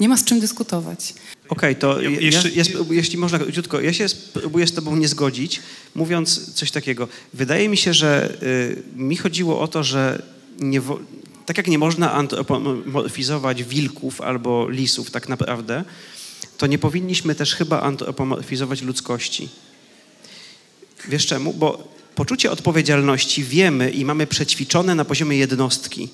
nie 0.00 0.08
ma 0.08 0.16
z 0.16 0.24
czym 0.24 0.40
dyskutować. 0.40 1.14
Okej, 1.48 1.48
okay, 1.48 1.74
to 1.74 2.00
ja, 2.00 2.10
jeszcze, 2.10 2.50
ja, 2.50 2.64
jeśli 2.90 3.18
można 3.18 3.38
króciutko, 3.38 3.80
ja 3.80 3.92
się 3.92 4.08
spróbuję 4.08 4.66
z 4.66 4.72
tobą 4.72 4.96
nie 4.96 5.08
zgodzić, 5.08 5.60
mówiąc 5.94 6.54
coś 6.54 6.70
takiego. 6.70 7.08
Wydaje 7.34 7.68
mi 7.68 7.76
się, 7.76 7.94
że 7.94 8.36
y, 8.42 8.82
mi 8.96 9.16
chodziło 9.16 9.60
o 9.60 9.68
to, 9.68 9.84
że 9.84 10.22
nie, 10.60 10.80
tak 11.46 11.56
jak 11.56 11.66
nie 11.66 11.78
można 11.78 12.12
antropomorfizować 12.12 13.64
wilków 13.64 14.20
albo 14.20 14.68
lisów 14.68 15.10
tak 15.10 15.28
naprawdę, 15.28 15.84
to 16.64 16.68
nie 16.68 16.78
powinniśmy 16.78 17.34
też 17.34 17.54
chyba 17.54 17.80
antropomorfizować 17.80 18.82
ludzkości. 18.82 19.48
Wiesz 21.08 21.26
czemu? 21.26 21.52
Bo 21.52 21.88
poczucie 22.14 22.50
odpowiedzialności 22.50 23.44
wiemy 23.44 23.90
i 23.90 24.04
mamy 24.04 24.26
przećwiczone 24.26 24.94
na 24.94 25.04
poziomie 25.04 25.36
jednostki. 25.36 26.08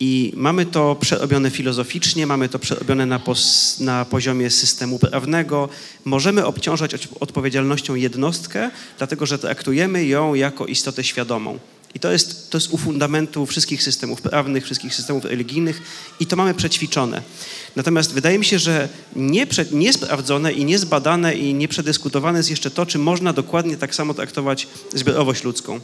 I 0.00 0.32
mamy 0.36 0.66
to 0.66 0.96
przerobione 1.00 1.50
filozoficznie, 1.50 2.26
mamy 2.26 2.48
to 2.48 2.58
przerobione 2.58 3.06
na, 3.06 3.20
na 3.80 4.04
poziomie 4.04 4.50
systemu 4.50 4.98
prawnego. 4.98 5.68
Możemy 6.04 6.46
obciążać 6.46 7.08
odpowiedzialnością 7.20 7.94
jednostkę, 7.94 8.70
dlatego 8.98 9.26
że 9.26 9.38
traktujemy 9.38 10.06
ją 10.06 10.34
jako 10.34 10.66
istotę 10.66 11.04
świadomą. 11.04 11.58
I 11.96 12.00
to 12.00 12.12
jest, 12.12 12.50
to 12.50 12.58
jest 12.58 12.72
u 12.72 12.78
fundamentu 12.78 13.46
wszystkich 13.46 13.82
systemów 13.82 14.22
prawnych, 14.22 14.64
wszystkich 14.64 14.94
systemów 14.94 15.24
religijnych 15.24 15.82
i 16.20 16.26
to 16.26 16.36
mamy 16.36 16.54
przećwiczone. 16.54 17.22
Natomiast 17.76 18.12
wydaje 18.12 18.38
mi 18.38 18.44
się, 18.44 18.58
że 18.58 18.88
niesprawdzone 19.72 20.52
i 20.52 20.64
niezbadane 20.64 21.34
i 21.34 21.54
nieprzedyskutowane 21.54 22.38
jest 22.38 22.50
jeszcze 22.50 22.70
to, 22.70 22.86
czy 22.86 22.98
można 22.98 23.32
dokładnie 23.32 23.76
tak 23.76 23.94
samo 23.94 24.14
traktować 24.14 24.68
zbiorowość 24.94 25.44
ludzką. 25.44 25.80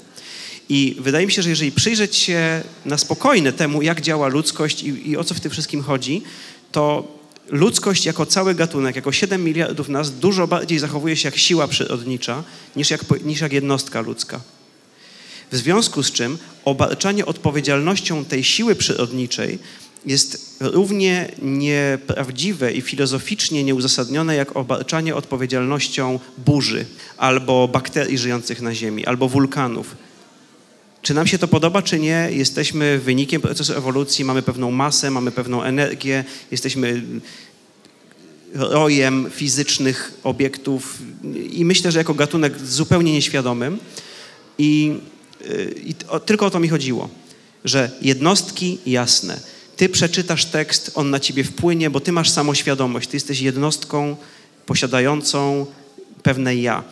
I 0.68 0.96
wydaje 1.00 1.26
mi 1.26 1.32
się, 1.32 1.42
że 1.42 1.50
jeżeli 1.50 1.72
przyjrzeć 1.72 2.16
się 2.16 2.62
na 2.86 2.98
spokojne 2.98 3.52
temu, 3.52 3.82
jak 3.82 4.00
działa 4.00 4.28
ludzkość 4.28 4.82
i, 4.82 5.10
i 5.10 5.16
o 5.16 5.24
co 5.24 5.34
w 5.34 5.40
tym 5.40 5.50
wszystkim 5.50 5.82
chodzi, 5.82 6.22
to 6.72 7.08
ludzkość 7.48 8.06
jako 8.06 8.26
cały 8.26 8.54
gatunek, 8.54 8.96
jako 8.96 9.12
7 9.12 9.44
miliardów 9.44 9.88
nas, 9.88 10.10
dużo 10.10 10.46
bardziej 10.46 10.78
zachowuje 10.78 11.16
się 11.16 11.28
jak 11.28 11.38
siła 11.38 11.68
przyrodnicza 11.68 12.42
niż 12.76 12.90
jak, 12.90 13.24
niż 13.24 13.40
jak 13.40 13.52
jednostka 13.52 14.00
ludzka. 14.00 14.40
W 15.52 15.56
związku 15.56 16.02
z 16.02 16.12
czym 16.12 16.38
obarczanie 16.64 17.26
odpowiedzialnością 17.26 18.24
tej 18.24 18.44
siły 18.44 18.74
przyrodniczej 18.74 19.58
jest 20.06 20.56
równie 20.60 21.28
nieprawdziwe 21.42 22.72
i 22.72 22.80
filozoficznie 22.80 23.64
nieuzasadnione 23.64 24.36
jak 24.36 24.56
obarczanie 24.56 25.14
odpowiedzialnością 25.14 26.20
burzy 26.38 26.84
albo 27.16 27.68
bakterii 27.68 28.18
żyjących 28.18 28.60
na 28.60 28.74
Ziemi, 28.74 29.06
albo 29.06 29.28
wulkanów. 29.28 29.96
Czy 31.02 31.14
nam 31.14 31.26
się 31.26 31.38
to 31.38 31.48
podoba, 31.48 31.82
czy 31.82 31.98
nie? 31.98 32.28
Jesteśmy 32.32 32.98
wynikiem 32.98 33.42
procesu 33.42 33.74
ewolucji, 33.74 34.24
mamy 34.24 34.42
pewną 34.42 34.70
masę, 34.70 35.10
mamy 35.10 35.30
pewną 35.30 35.62
energię, 35.62 36.24
jesteśmy 36.50 37.02
rojem 38.54 39.30
fizycznych 39.30 40.12
obiektów 40.24 40.98
i 41.52 41.64
myślę, 41.64 41.92
że 41.92 41.98
jako 41.98 42.14
gatunek 42.14 42.58
zupełnie 42.58 43.12
nieświadomym. 43.12 43.78
I 44.58 44.94
I 45.84 45.94
o, 46.08 46.20
tylko 46.20 46.46
o 46.46 46.50
to 46.50 46.60
mi 46.60 46.68
chodziło, 46.68 47.08
że 47.64 47.90
jednostki 48.02 48.78
jasne. 48.86 49.40
Ty 49.76 49.88
przeczytasz 49.88 50.44
tekst, 50.44 50.90
on 50.94 51.10
na 51.10 51.20
ciebie 51.20 51.44
wpłynie, 51.44 51.90
bo 51.90 52.00
ty 52.00 52.12
masz 52.12 52.30
samoświadomość. 52.30 53.08
Ty 53.08 53.16
jesteś 53.16 53.40
jednostką 53.40 54.16
posiadającą 54.66 55.66
pewne 56.22 56.56
ja. 56.56 56.84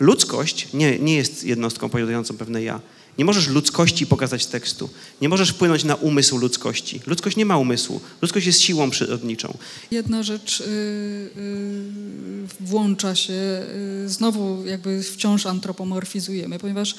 Ludzkość 0.00 0.68
nie, 0.72 0.98
nie 0.98 1.16
jest 1.16 1.44
jednostką 1.44 1.88
posiadającą 1.88 2.36
pewne 2.36 2.62
ja. 2.62 2.80
Nie 3.18 3.24
możesz 3.24 3.48
ludzkości 3.48 4.06
pokazać 4.06 4.46
tekstu. 4.46 4.90
Nie 5.20 5.28
możesz 5.28 5.50
wpłynąć 5.50 5.84
na 5.84 5.94
umysł 5.94 6.38
ludzkości. 6.38 7.00
Ludzkość 7.06 7.36
nie 7.36 7.46
ma 7.46 7.58
umysłu. 7.58 8.00
Ludzkość 8.22 8.46
jest 8.46 8.60
siłą 8.60 8.90
przyrodniczą. 8.90 9.58
Jedna 9.90 10.22
rzecz 10.22 10.60
yy, 10.60 10.66
yy, 10.66 12.48
włącza 12.60 13.14
się, 13.14 13.32
yy, 13.32 14.08
znowu 14.08 14.66
jakby 14.66 15.02
wciąż 15.02 15.46
antropomorfizujemy, 15.46 16.58
ponieważ 16.58 16.94
Y, 16.94 16.98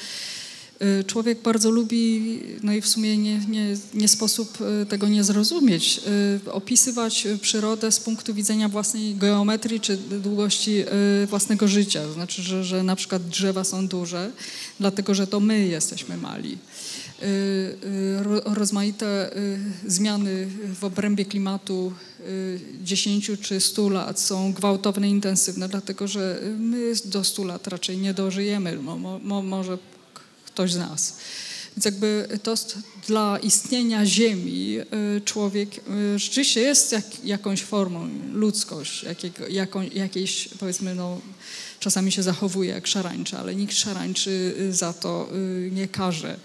człowiek 1.07 1.41
bardzo 1.41 1.71
lubi, 1.71 2.39
no 2.63 2.73
i 2.73 2.81
w 2.81 2.87
sumie 2.87 3.17
nie, 3.17 3.39
nie, 3.39 3.77
nie 3.93 4.07
sposób 4.07 4.57
y, 4.81 4.85
tego 4.85 5.07
nie 5.07 5.23
zrozumieć, 5.23 6.01
y, 6.45 6.51
opisywać 6.51 7.27
przyrodę 7.41 7.91
z 7.91 7.99
punktu 7.99 8.33
widzenia 8.33 8.69
własnej 8.69 9.15
geometrii 9.15 9.79
czy 9.79 9.97
długości 9.97 10.83
własnego 11.27 11.67
życia. 11.67 12.11
Znaczy, 12.11 12.41
że, 12.41 12.63
że 12.63 12.83
na 12.83 12.95
przykład 12.95 13.27
drzewa 13.27 13.63
są 13.63 13.87
duże, 13.87 14.31
dlatego 14.79 15.13
że 15.13 15.27
to 15.27 15.39
my 15.39 15.67
jesteśmy 15.67 16.17
mali. 16.17 16.57
Rozmaite 18.45 19.31
zmiany 19.87 20.47
w 20.79 20.83
obrębie 20.83 21.25
klimatu 21.25 21.93
10 22.83 23.31
czy 23.41 23.61
100 23.61 23.89
lat 23.89 24.19
są 24.19 24.53
gwałtowne, 24.53 25.09
intensywne, 25.09 25.69
dlatego 25.69 26.07
że 26.07 26.39
my 26.59 26.93
do 27.05 27.23
100 27.23 27.43
lat 27.43 27.67
raczej 27.67 27.97
nie 27.97 28.13
dożyjemy. 28.13 28.75
Mo, 28.75 29.19
mo, 29.19 29.41
może 29.41 29.77
ktoś 30.57 30.73
z 30.73 30.77
nas. 30.77 31.13
Więc 31.75 31.85
jakby 31.85 32.27
to 32.43 32.55
dla 33.07 33.39
istnienia 33.39 34.05
Ziemi 34.05 34.79
y, 34.79 35.21
człowiek 35.25 35.69
y, 36.15 36.19
rzeczywiście 36.19 36.61
jest 36.61 36.91
jak, 36.91 37.25
jakąś 37.25 37.61
formą, 37.61 38.09
ludzkość, 38.33 39.03
jakiego, 39.03 39.47
jaką, 39.47 39.81
jakiejś 39.81 40.49
powiedzmy, 40.59 40.95
no, 40.95 41.21
czasami 41.79 42.11
się 42.11 42.23
zachowuje 42.23 42.69
jak 42.69 42.87
szarańczy, 42.87 43.37
ale 43.37 43.55
nikt 43.55 43.77
szarańczy 43.77 44.55
y, 44.59 44.73
za 44.73 44.93
to 44.93 45.29
nie 45.71 45.87
karze. 45.87 46.37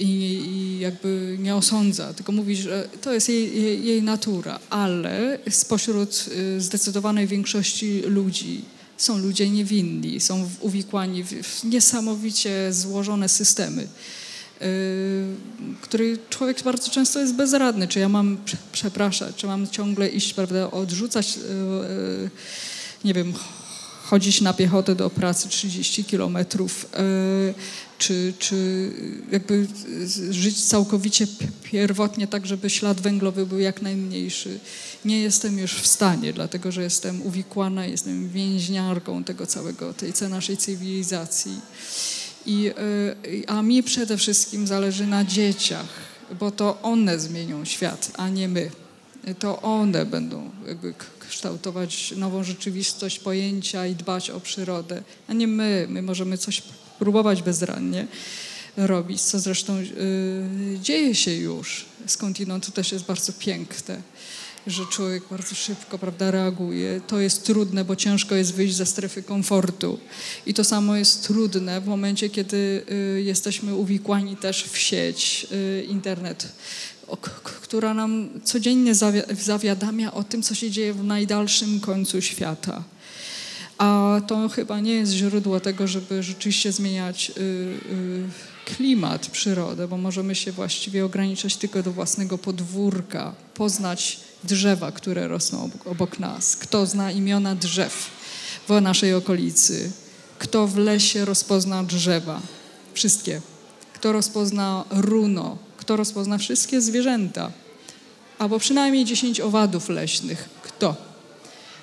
I, 0.00 0.42
i, 0.46 0.78
jakby 0.78 1.36
nie 1.40 1.56
osądza, 1.56 2.14
tylko 2.14 2.32
mówi, 2.32 2.56
że 2.56 2.88
to 3.02 3.14
jest 3.14 3.28
jej, 3.28 3.62
jej, 3.62 3.84
jej 3.84 4.02
natura, 4.02 4.58
ale 4.70 5.38
spośród 5.50 6.24
zdecydowanej 6.58 7.26
większości 7.26 8.00
ludzi 8.00 8.64
są 8.98 9.18
ludzie 9.18 9.50
niewinni, 9.50 10.20
są 10.20 10.50
uwikłani 10.60 11.24
w 11.24 11.64
niesamowicie 11.64 12.72
złożone 12.72 13.28
systemy, 13.28 13.82
yy, 13.82 14.66
który 15.80 16.18
człowiek 16.30 16.62
bardzo 16.62 16.90
często 16.90 17.20
jest 17.20 17.34
bezradny. 17.34 17.88
Czy 17.88 17.98
ja 17.98 18.08
mam 18.08 18.38
przepraszać, 18.72 19.36
czy 19.36 19.46
mam 19.46 19.68
ciągle 19.68 20.08
iść, 20.08 20.34
prawda, 20.34 20.70
odrzucać, 20.70 21.36
yy, 21.36 21.42
yy, 22.22 22.30
nie 23.04 23.14
wiem, 23.14 23.34
chodzić 24.04 24.40
na 24.40 24.52
piechotę 24.52 24.94
do 24.94 25.10
pracy 25.10 25.48
30 25.48 26.04
kilometrów, 26.04 26.86
czy, 27.98 28.32
czy 28.38 28.90
jakby 29.32 29.66
żyć 30.30 30.64
całkowicie 30.64 31.26
pierwotnie 31.62 32.26
tak, 32.26 32.46
żeby 32.46 32.70
ślad 32.70 33.00
węglowy 33.00 33.46
był 33.46 33.58
jak 33.58 33.82
najmniejszy. 33.82 34.60
Nie 35.04 35.20
jestem 35.20 35.58
już 35.58 35.74
w 35.74 35.86
stanie, 35.86 36.32
dlatego 36.32 36.72
że 36.72 36.82
jestem 36.82 37.22
uwikłana, 37.22 37.86
jestem 37.86 38.28
więźniarką 38.28 39.24
tego 39.24 39.46
całego, 39.46 39.94
tej 39.94 40.12
naszej 40.30 40.56
cywilizacji. 40.56 41.60
I, 42.46 42.66
e, 42.66 43.50
a 43.50 43.62
mi 43.62 43.82
przede 43.82 44.16
wszystkim 44.16 44.66
zależy 44.66 45.06
na 45.06 45.24
dzieciach, 45.24 45.88
bo 46.40 46.50
to 46.50 46.82
one 46.82 47.18
zmienią 47.18 47.64
świat, 47.64 48.10
a 48.16 48.28
nie 48.28 48.48
my. 48.48 48.70
To 49.38 49.62
one 49.62 50.06
będą 50.06 50.50
jakby 50.66 50.94
kształtować 51.28 52.14
nową 52.16 52.44
rzeczywistość, 52.44 53.18
pojęcia 53.18 53.86
i 53.86 53.94
dbać 53.94 54.30
o 54.30 54.40
przyrodę, 54.40 55.02
a 55.28 55.32
nie 55.32 55.46
my. 55.46 55.86
My 55.90 56.02
możemy 56.02 56.38
coś 56.38 56.62
próbować 56.98 57.42
bezrannie 57.42 58.06
robić, 58.76 59.22
co 59.22 59.38
zresztą 59.38 59.78
y, 59.78 60.78
dzieje 60.82 61.14
się 61.14 61.34
już. 61.34 61.84
Skądinąd 62.06 62.66
to 62.66 62.72
też 62.72 62.92
jest 62.92 63.04
bardzo 63.04 63.32
piękne, 63.32 64.02
że 64.66 64.86
człowiek 64.86 65.22
bardzo 65.30 65.54
szybko 65.54 65.98
prawda, 65.98 66.30
reaguje. 66.30 67.00
To 67.06 67.20
jest 67.20 67.44
trudne, 67.44 67.84
bo 67.84 67.96
ciężko 67.96 68.34
jest 68.34 68.54
wyjść 68.54 68.74
ze 68.74 68.86
strefy 68.86 69.22
komfortu. 69.22 69.98
I 70.46 70.54
to 70.54 70.64
samo 70.64 70.96
jest 70.96 71.26
trudne 71.26 71.80
w 71.80 71.86
momencie, 71.86 72.30
kiedy 72.30 72.84
y, 73.16 73.22
jesteśmy 73.22 73.74
uwikłani 73.74 74.36
też 74.36 74.64
w 74.64 74.78
sieć, 74.78 75.46
y, 75.52 75.86
internet, 75.88 76.52
która 77.42 77.94
nam 77.94 78.28
codziennie 78.44 78.94
zawiadamia 79.40 80.14
o 80.14 80.24
tym, 80.24 80.42
co 80.42 80.54
się 80.54 80.70
dzieje 80.70 80.94
w 80.94 81.04
najdalszym 81.04 81.80
końcu 81.80 82.22
świata 82.22 82.84
A 83.78 84.20
to 84.26 84.48
chyba 84.48 84.80
nie 84.80 84.92
jest 84.92 85.12
źródło 85.12 85.60
tego, 85.60 85.86
żeby 85.86 86.22
rzeczywiście 86.22 86.72
zmieniać 86.72 87.30
y, 87.30 87.40
y, 87.40 88.28
klimat, 88.64 89.26
przyrodę, 89.26 89.88
bo 89.88 89.96
możemy 89.96 90.34
się 90.34 90.52
właściwie 90.52 91.04
ograniczać 91.04 91.56
tylko 91.56 91.82
do 91.82 91.92
własnego 91.92 92.38
podwórka, 92.38 93.34
poznać 93.54 94.20
drzewa, 94.44 94.92
które 94.92 95.28
rosną 95.28 95.70
obok 95.84 96.18
nas. 96.18 96.56
Kto 96.56 96.86
zna 96.86 97.12
imiona 97.12 97.54
drzew 97.54 98.10
w 98.68 98.80
naszej 98.80 99.14
okolicy? 99.14 99.92
Kto 100.38 100.66
w 100.66 100.76
lesie 100.76 101.24
rozpozna 101.24 101.84
drzewa? 101.84 102.40
Wszystkie. 102.94 103.40
Kto 103.94 104.12
rozpozna 104.12 104.84
runo? 104.90 105.58
Kto 105.76 105.96
rozpozna 105.96 106.38
wszystkie 106.38 106.80
zwierzęta? 106.80 107.52
Albo 108.38 108.58
przynajmniej 108.58 109.04
dziesięć 109.04 109.40
owadów 109.40 109.88
leśnych. 109.88 110.48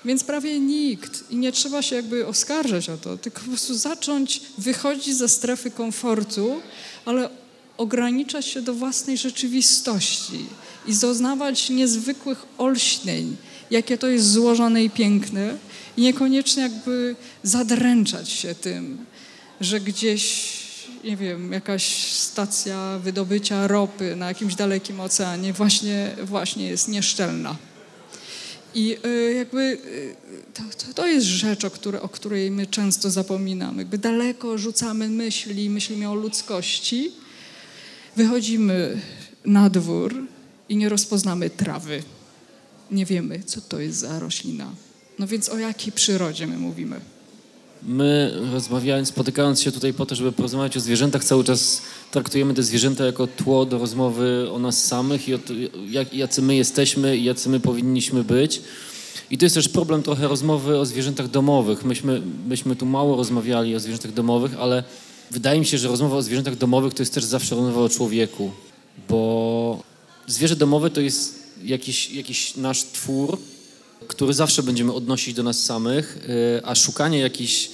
Więc 0.05 0.23
prawie 0.23 0.59
nikt. 0.59 1.31
I 1.31 1.37
nie 1.37 1.51
trzeba 1.51 1.81
się 1.81 1.95
jakby 1.95 2.27
oskarżać 2.27 2.89
o 2.89 2.97
to, 2.97 3.17
tylko 3.17 3.39
po 3.39 3.47
prostu 3.47 3.75
zacząć 3.75 4.41
wychodzić 4.57 5.15
ze 5.15 5.29
strefy 5.29 5.71
komfortu, 5.71 6.61
ale 7.05 7.29
ograniczać 7.77 8.45
się 8.45 8.61
do 8.61 8.73
własnej 8.73 9.17
rzeczywistości 9.17 10.45
i 10.87 10.95
doznawać 10.95 11.69
niezwykłych 11.69 12.45
olśnień, 12.57 13.35
jakie 13.71 13.97
to 13.97 14.07
jest 14.07 14.31
złożone 14.31 14.83
i 14.83 14.89
piękne, 14.89 15.57
i 15.97 16.01
niekoniecznie 16.01 16.63
jakby 16.63 17.15
zadręczać 17.43 18.29
się 18.29 18.55
tym, 18.55 19.05
że 19.61 19.79
gdzieś, 19.79 20.53
nie 21.03 21.17
wiem, 21.17 21.51
jakaś 21.51 22.11
stacja 22.11 22.99
wydobycia 23.03 23.67
ropy 23.67 24.15
na 24.15 24.27
jakimś 24.27 24.55
dalekim 24.55 24.99
oceanie 24.99 25.53
właśnie, 25.53 26.15
właśnie 26.23 26.67
jest 26.67 26.87
nieszczelna. 26.87 27.55
I 28.75 28.97
y, 29.05 29.33
jakby 29.33 29.61
y, 29.61 30.15
to, 30.53 30.93
to, 30.93 31.07
jest 31.07 31.27
rzecz, 31.27 31.65
o, 31.65 31.71
o 32.01 32.09
której 32.09 32.51
my 32.51 32.67
często 32.67 33.09
zapominamy. 33.09 33.77
Jakby 33.81 33.97
daleko 33.97 34.57
rzucamy 34.57 35.09
myśli, 35.09 35.69
myślimy 35.69 36.09
o 36.09 36.15
ludzkości, 36.15 37.11
wychodzimy 38.15 39.01
na 39.45 39.69
dwór 39.69 40.27
i 40.69 40.77
nie 40.77 40.89
rozpoznamy 40.89 41.49
trawy. 41.49 42.03
Nie 42.91 43.05
wiemy, 43.05 43.43
co 43.45 43.61
to 43.61 43.79
jest 43.79 43.99
za 43.99 44.19
roślina. 44.19 44.71
No 45.19 45.27
więc 45.27 45.49
o 45.49 45.57
jakiej 45.57 45.93
przyrodzie 45.93 46.47
my 46.47 46.57
mówimy? 46.57 46.99
My 47.87 48.33
rozmawiając, 48.51 49.09
spotykając 49.09 49.61
się 49.61 49.71
tutaj 49.71 49.93
po 49.93 50.05
to, 50.05 50.15
żeby 50.15 50.31
porozmawiać 50.31 50.77
o 50.77 50.79
zwierzętach, 50.79 51.23
cały 51.23 51.43
czas 51.43 51.81
traktujemy 52.11 52.53
te 52.53 52.63
zwierzęta 52.63 53.05
jako 53.05 53.27
tło 53.27 53.65
do 53.65 53.77
rozmowy 53.77 54.47
o 54.51 54.59
nas 54.59 54.83
samych 54.85 55.27
i 55.27 55.33
o 55.33 55.37
to, 55.37 55.53
jak, 55.89 56.13
jacy 56.13 56.41
my 56.41 56.55
jesteśmy 56.55 57.17
i 57.17 57.23
jacy 57.23 57.49
my 57.49 57.59
powinniśmy 57.59 58.23
być. 58.23 58.61
I 59.31 59.37
to 59.37 59.45
jest 59.45 59.55
też 59.55 59.69
problem 59.69 60.03
trochę 60.03 60.27
rozmowy 60.27 60.79
o 60.79 60.85
zwierzętach 60.85 61.27
domowych. 61.27 61.85
Myśmy, 61.85 62.21
myśmy 62.47 62.75
tu 62.75 62.85
mało 62.85 63.15
rozmawiali 63.15 63.75
o 63.75 63.79
zwierzętach 63.79 64.13
domowych, 64.13 64.59
ale 64.59 64.83
wydaje 65.31 65.59
mi 65.59 65.65
się, 65.65 65.77
że 65.77 65.87
rozmowa 65.87 66.17
o 66.17 66.21
zwierzętach 66.21 66.55
domowych 66.55 66.93
to 66.93 67.01
jest 67.01 67.13
też 67.13 67.23
zawsze 67.23 67.55
rozmowa 67.55 67.81
o 67.81 67.89
człowieku, 67.89 68.51
bo 69.09 69.83
zwierzę 70.27 70.55
domowe 70.55 70.89
to 70.89 71.01
jest 71.01 71.45
jakiś, 71.63 72.11
jakiś 72.11 72.55
nasz 72.55 72.83
twór, 72.83 73.37
który 74.07 74.33
zawsze 74.33 74.63
będziemy 74.63 74.93
odnosić 74.93 75.33
do 75.33 75.43
nas 75.43 75.63
samych, 75.63 76.17
y, 76.57 76.65
a 76.65 76.75
szukanie 76.75 77.19
jakichś, 77.19 77.69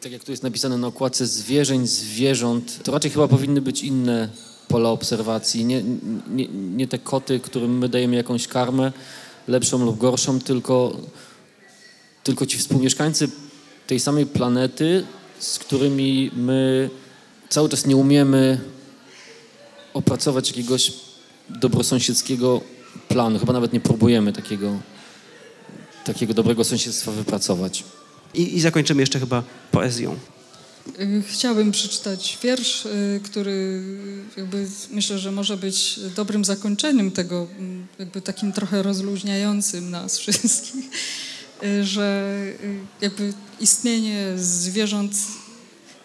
tak 0.00 0.12
jak 0.12 0.24
tu 0.24 0.30
jest 0.30 0.42
napisane 0.42 0.78
na 0.78 0.86
okładce, 0.86 1.26
zwierzeń, 1.26 1.86
zwierząt, 1.86 2.82
to 2.82 2.92
raczej 2.92 3.10
chyba 3.10 3.28
powinny 3.28 3.60
być 3.60 3.82
inne 3.82 4.28
pola 4.68 4.90
obserwacji. 4.90 5.64
Nie, 5.64 5.82
nie, 6.30 6.48
nie 6.48 6.88
te 6.88 6.98
koty, 6.98 7.40
którym 7.40 7.78
my 7.78 7.88
dajemy 7.88 8.16
jakąś 8.16 8.48
karmę, 8.48 8.92
lepszą 9.48 9.84
lub 9.84 9.98
gorszą, 9.98 10.40
tylko, 10.40 10.96
tylko 12.24 12.46
ci 12.46 12.58
współmieszkańcy 12.58 13.28
tej 13.86 14.00
samej 14.00 14.26
planety, 14.26 15.04
z 15.38 15.58
którymi 15.58 16.30
my 16.36 16.90
cały 17.48 17.68
czas 17.68 17.86
nie 17.86 17.96
umiemy 17.96 18.60
opracować 19.94 20.48
jakiegoś 20.48 20.92
dobrosąsiedzkiego 21.48 22.60
planu. 23.08 23.38
Chyba 23.38 23.52
nawet 23.52 23.72
nie 23.72 23.80
próbujemy 23.80 24.32
takiego 24.32 24.78
takiego 26.12 26.34
dobrego 26.34 26.64
sąsiedztwa 26.64 27.12
wypracować. 27.12 27.84
I, 28.34 28.56
I 28.56 28.60
zakończymy 28.60 29.02
jeszcze 29.02 29.20
chyba 29.20 29.42
poezją. 29.72 30.16
Y, 31.00 31.22
chciałabym 31.28 31.72
przeczytać 31.72 32.38
wiersz, 32.42 32.86
y, 32.86 33.20
który 33.24 33.82
jakby 34.36 34.66
myślę, 34.90 35.18
że 35.18 35.32
może 35.32 35.56
być 35.56 36.00
dobrym 36.16 36.44
zakończeniem 36.44 37.10
tego, 37.10 37.46
mm, 37.58 37.86
jakby 37.98 38.20
takim 38.20 38.52
trochę 38.52 38.82
rozluźniającym 38.82 39.90
nas 39.90 40.18
wszystkich, 40.20 40.84
y, 41.62 41.84
że 41.84 42.34
jakby 43.00 43.32
istnienie 43.60 44.32
zwierząt 44.36 45.12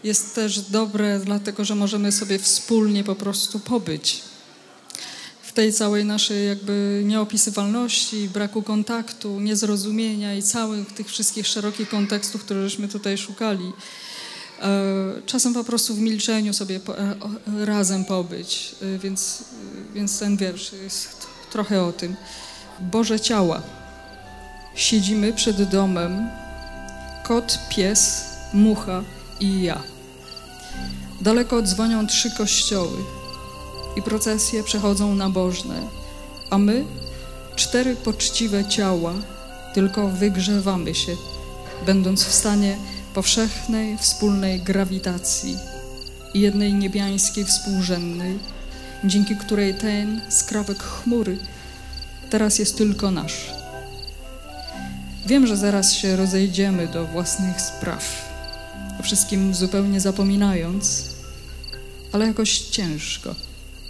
jest 0.04 0.36
też 0.36 0.60
dobre, 0.60 1.20
dlatego 1.26 1.65
że 1.65 1.76
możemy 1.76 2.12
sobie 2.12 2.39
wspólnie 2.39 3.04
po 3.04 3.15
prostu 3.15 3.60
pobyć 3.60 4.22
tej 5.56 5.74
całej 5.74 6.06
naszej 6.06 6.48
jakby 6.48 7.02
nieopisywalności, 7.06 8.30
braku 8.30 8.62
kontaktu, 8.63 9.39
niezrozumienia 9.39 10.36
i 10.36 10.44
całych 10.44 10.94
tych 10.94 11.08
wszystkich 11.08 11.48
szerokich 11.48 11.89
kontekstów, 11.89 12.44
które 12.44 12.70
żeśmy 12.70 12.88
tutaj 12.88 13.18
szukali. 13.18 13.72
E, 14.62 14.72
czasem 15.26 15.54
po 15.54 15.63
prostu 15.63 15.96
w 15.96 16.00
milczeniu 16.00 16.54
sobie 16.54 16.80
e, 16.98 17.65
razem 17.65 18.06
pobyć, 18.06 18.76
e, 18.82 19.00
więc, 19.00 19.44
więc 19.94 20.20
ten 20.20 20.38
wiersz 20.38 20.74
jest 20.74 21.28
trochę 21.52 21.84
o 21.84 21.94
tym. 21.94 22.15
Boże 22.80 23.20
ciała, 23.20 23.62
siedzimy 24.76 25.34
przed 25.34 25.63
domem, 25.70 26.30
kot, 27.24 27.60
pies, 27.70 28.26
mucha 28.54 29.04
i 29.39 29.62
ja. 29.62 29.82
Daleko 31.22 31.62
dzwonią 31.62 32.08
trzy 32.08 32.32
kościoły 32.38 33.14
i 33.95 34.01
procesje 34.01 34.63
przechodzą 34.63 35.15
nabożne, 35.15 35.81
a 36.49 36.58
my, 36.58 36.86
cztery 37.55 37.95
poczciwe 37.95 38.65
ciała, 38.65 39.13
tylko 39.73 40.08
wygrzewamy 40.08 40.95
się, 40.95 41.15
będąc 41.86 42.23
w 42.23 42.34
stanie 42.34 42.77
powszechnej, 43.13 43.97
wspólnej 43.97 44.62
grawitacji 44.62 45.58
i 46.34 46.39
jednej 46.39 46.73
niebiańskiej 46.73 47.45
współrzędnej, 47.45 48.39
dzięki 49.03 49.36
której 49.36 49.73
ten 49.73 50.21
skrawek 50.29 50.84
chmury 50.84 51.38
teraz 52.29 52.60
jest 52.60 52.77
tylko 52.77 53.12
nasz. 53.12 53.51
Wiem, 55.25 55.47
że 55.47 55.58
zaraz 55.58 55.93
się 55.93 56.15
rozejdziemy 56.15 56.88
do 56.88 57.05
własnych 57.05 57.62
spraw, 57.62 58.29
o 58.99 59.03
wszystkim 59.03 59.55
zupełnie 59.55 59.99
zapominając, 59.99 61.03
ale 62.12 62.27
jakoś 62.27 62.60
ciężko. 62.60 63.36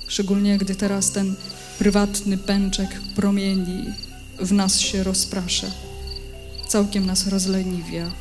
Szczególnie 0.08 0.58
gdy 0.58 0.76
teraz 0.76 1.12
ten 1.12 1.36
prywatny 1.80 2.38
pęczek 2.38 2.90
promieni 3.16 3.86
w 4.40 4.52
nas 4.52 4.80
się 4.80 5.04
rozprasza, 5.04 5.68
całkiem 6.68 7.06
nas 7.06 7.28
rozleniwia. 7.28 8.12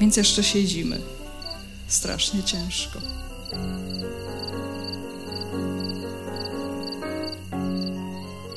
Więc 0.00 0.16
jeszcze 0.16 0.42
siedzimy. 0.42 0.98
Strasznie 1.88 2.42
ciężko. 2.42 2.98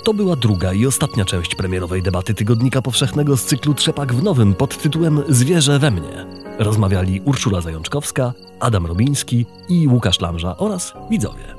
To 0.03 0.13
była 0.13 0.36
druga 0.36 0.73
i 0.73 0.86
ostatnia 0.86 1.25
część 1.25 1.56
premierowej 1.56 2.03
debaty 2.03 2.34
Tygodnika 2.34 2.82
Powszechnego 2.82 3.38
z 3.38 3.45
cyklu 3.45 3.73
Trzepak 3.73 4.13
w 4.13 4.23
Nowym 4.23 4.53
pod 4.53 4.82
tytułem 4.82 5.23
Zwierzę 5.30 5.80
we 5.80 5.91
mnie. 5.91 6.25
Rozmawiali 6.60 7.21
Urszula 7.25 7.62
Zajączkowska, 7.62 8.34
Adam 8.60 8.86
Robiński 8.86 9.45
i 9.69 9.88
Łukasz 9.88 10.21
Lamża 10.21 10.58
oraz 10.58 10.93
widzowie. 11.10 11.57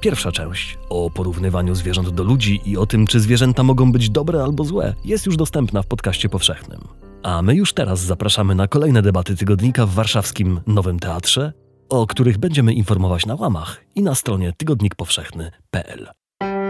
Pierwsza 0.00 0.32
część 0.32 0.78
o 0.88 1.10
porównywaniu 1.10 1.74
zwierząt 1.74 2.08
do 2.08 2.24
ludzi 2.24 2.60
i 2.64 2.76
o 2.76 2.86
tym, 2.86 3.06
czy 3.06 3.20
zwierzęta 3.20 3.62
mogą 3.62 3.92
być 3.92 4.10
dobre 4.10 4.42
albo 4.42 4.64
złe, 4.64 4.94
jest 5.04 5.26
już 5.26 5.36
dostępna 5.36 5.82
w 5.82 5.86
podcaście 5.86 6.28
powszechnym. 6.28 6.80
A 7.22 7.42
my 7.42 7.54
już 7.54 7.72
teraz 7.72 8.00
zapraszamy 8.00 8.54
na 8.54 8.68
kolejne 8.68 9.02
debaty 9.02 9.36
tygodnika 9.36 9.86
w 9.86 9.90
warszawskim 9.90 10.60
Nowym 10.66 10.98
Teatrze, 10.98 11.52
o 11.88 12.06
których 12.06 12.38
będziemy 12.38 12.72
informować 12.72 13.26
na 13.26 13.34
łamach 13.34 13.80
i 13.94 14.02
na 14.02 14.14
stronie 14.14 14.52
tygodnikpowszechny.pl. 14.56 16.08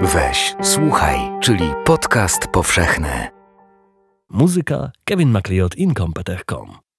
Weź, 0.03 0.57
słuchaj, 0.63 1.19
czyli 1.41 1.65
podcast 1.85 2.47
powszechny. 2.53 3.29
Muzyka 4.31 4.91
Kevin 5.05 5.31
MacLeod 5.31 5.77
Incompetech.com 5.77 6.90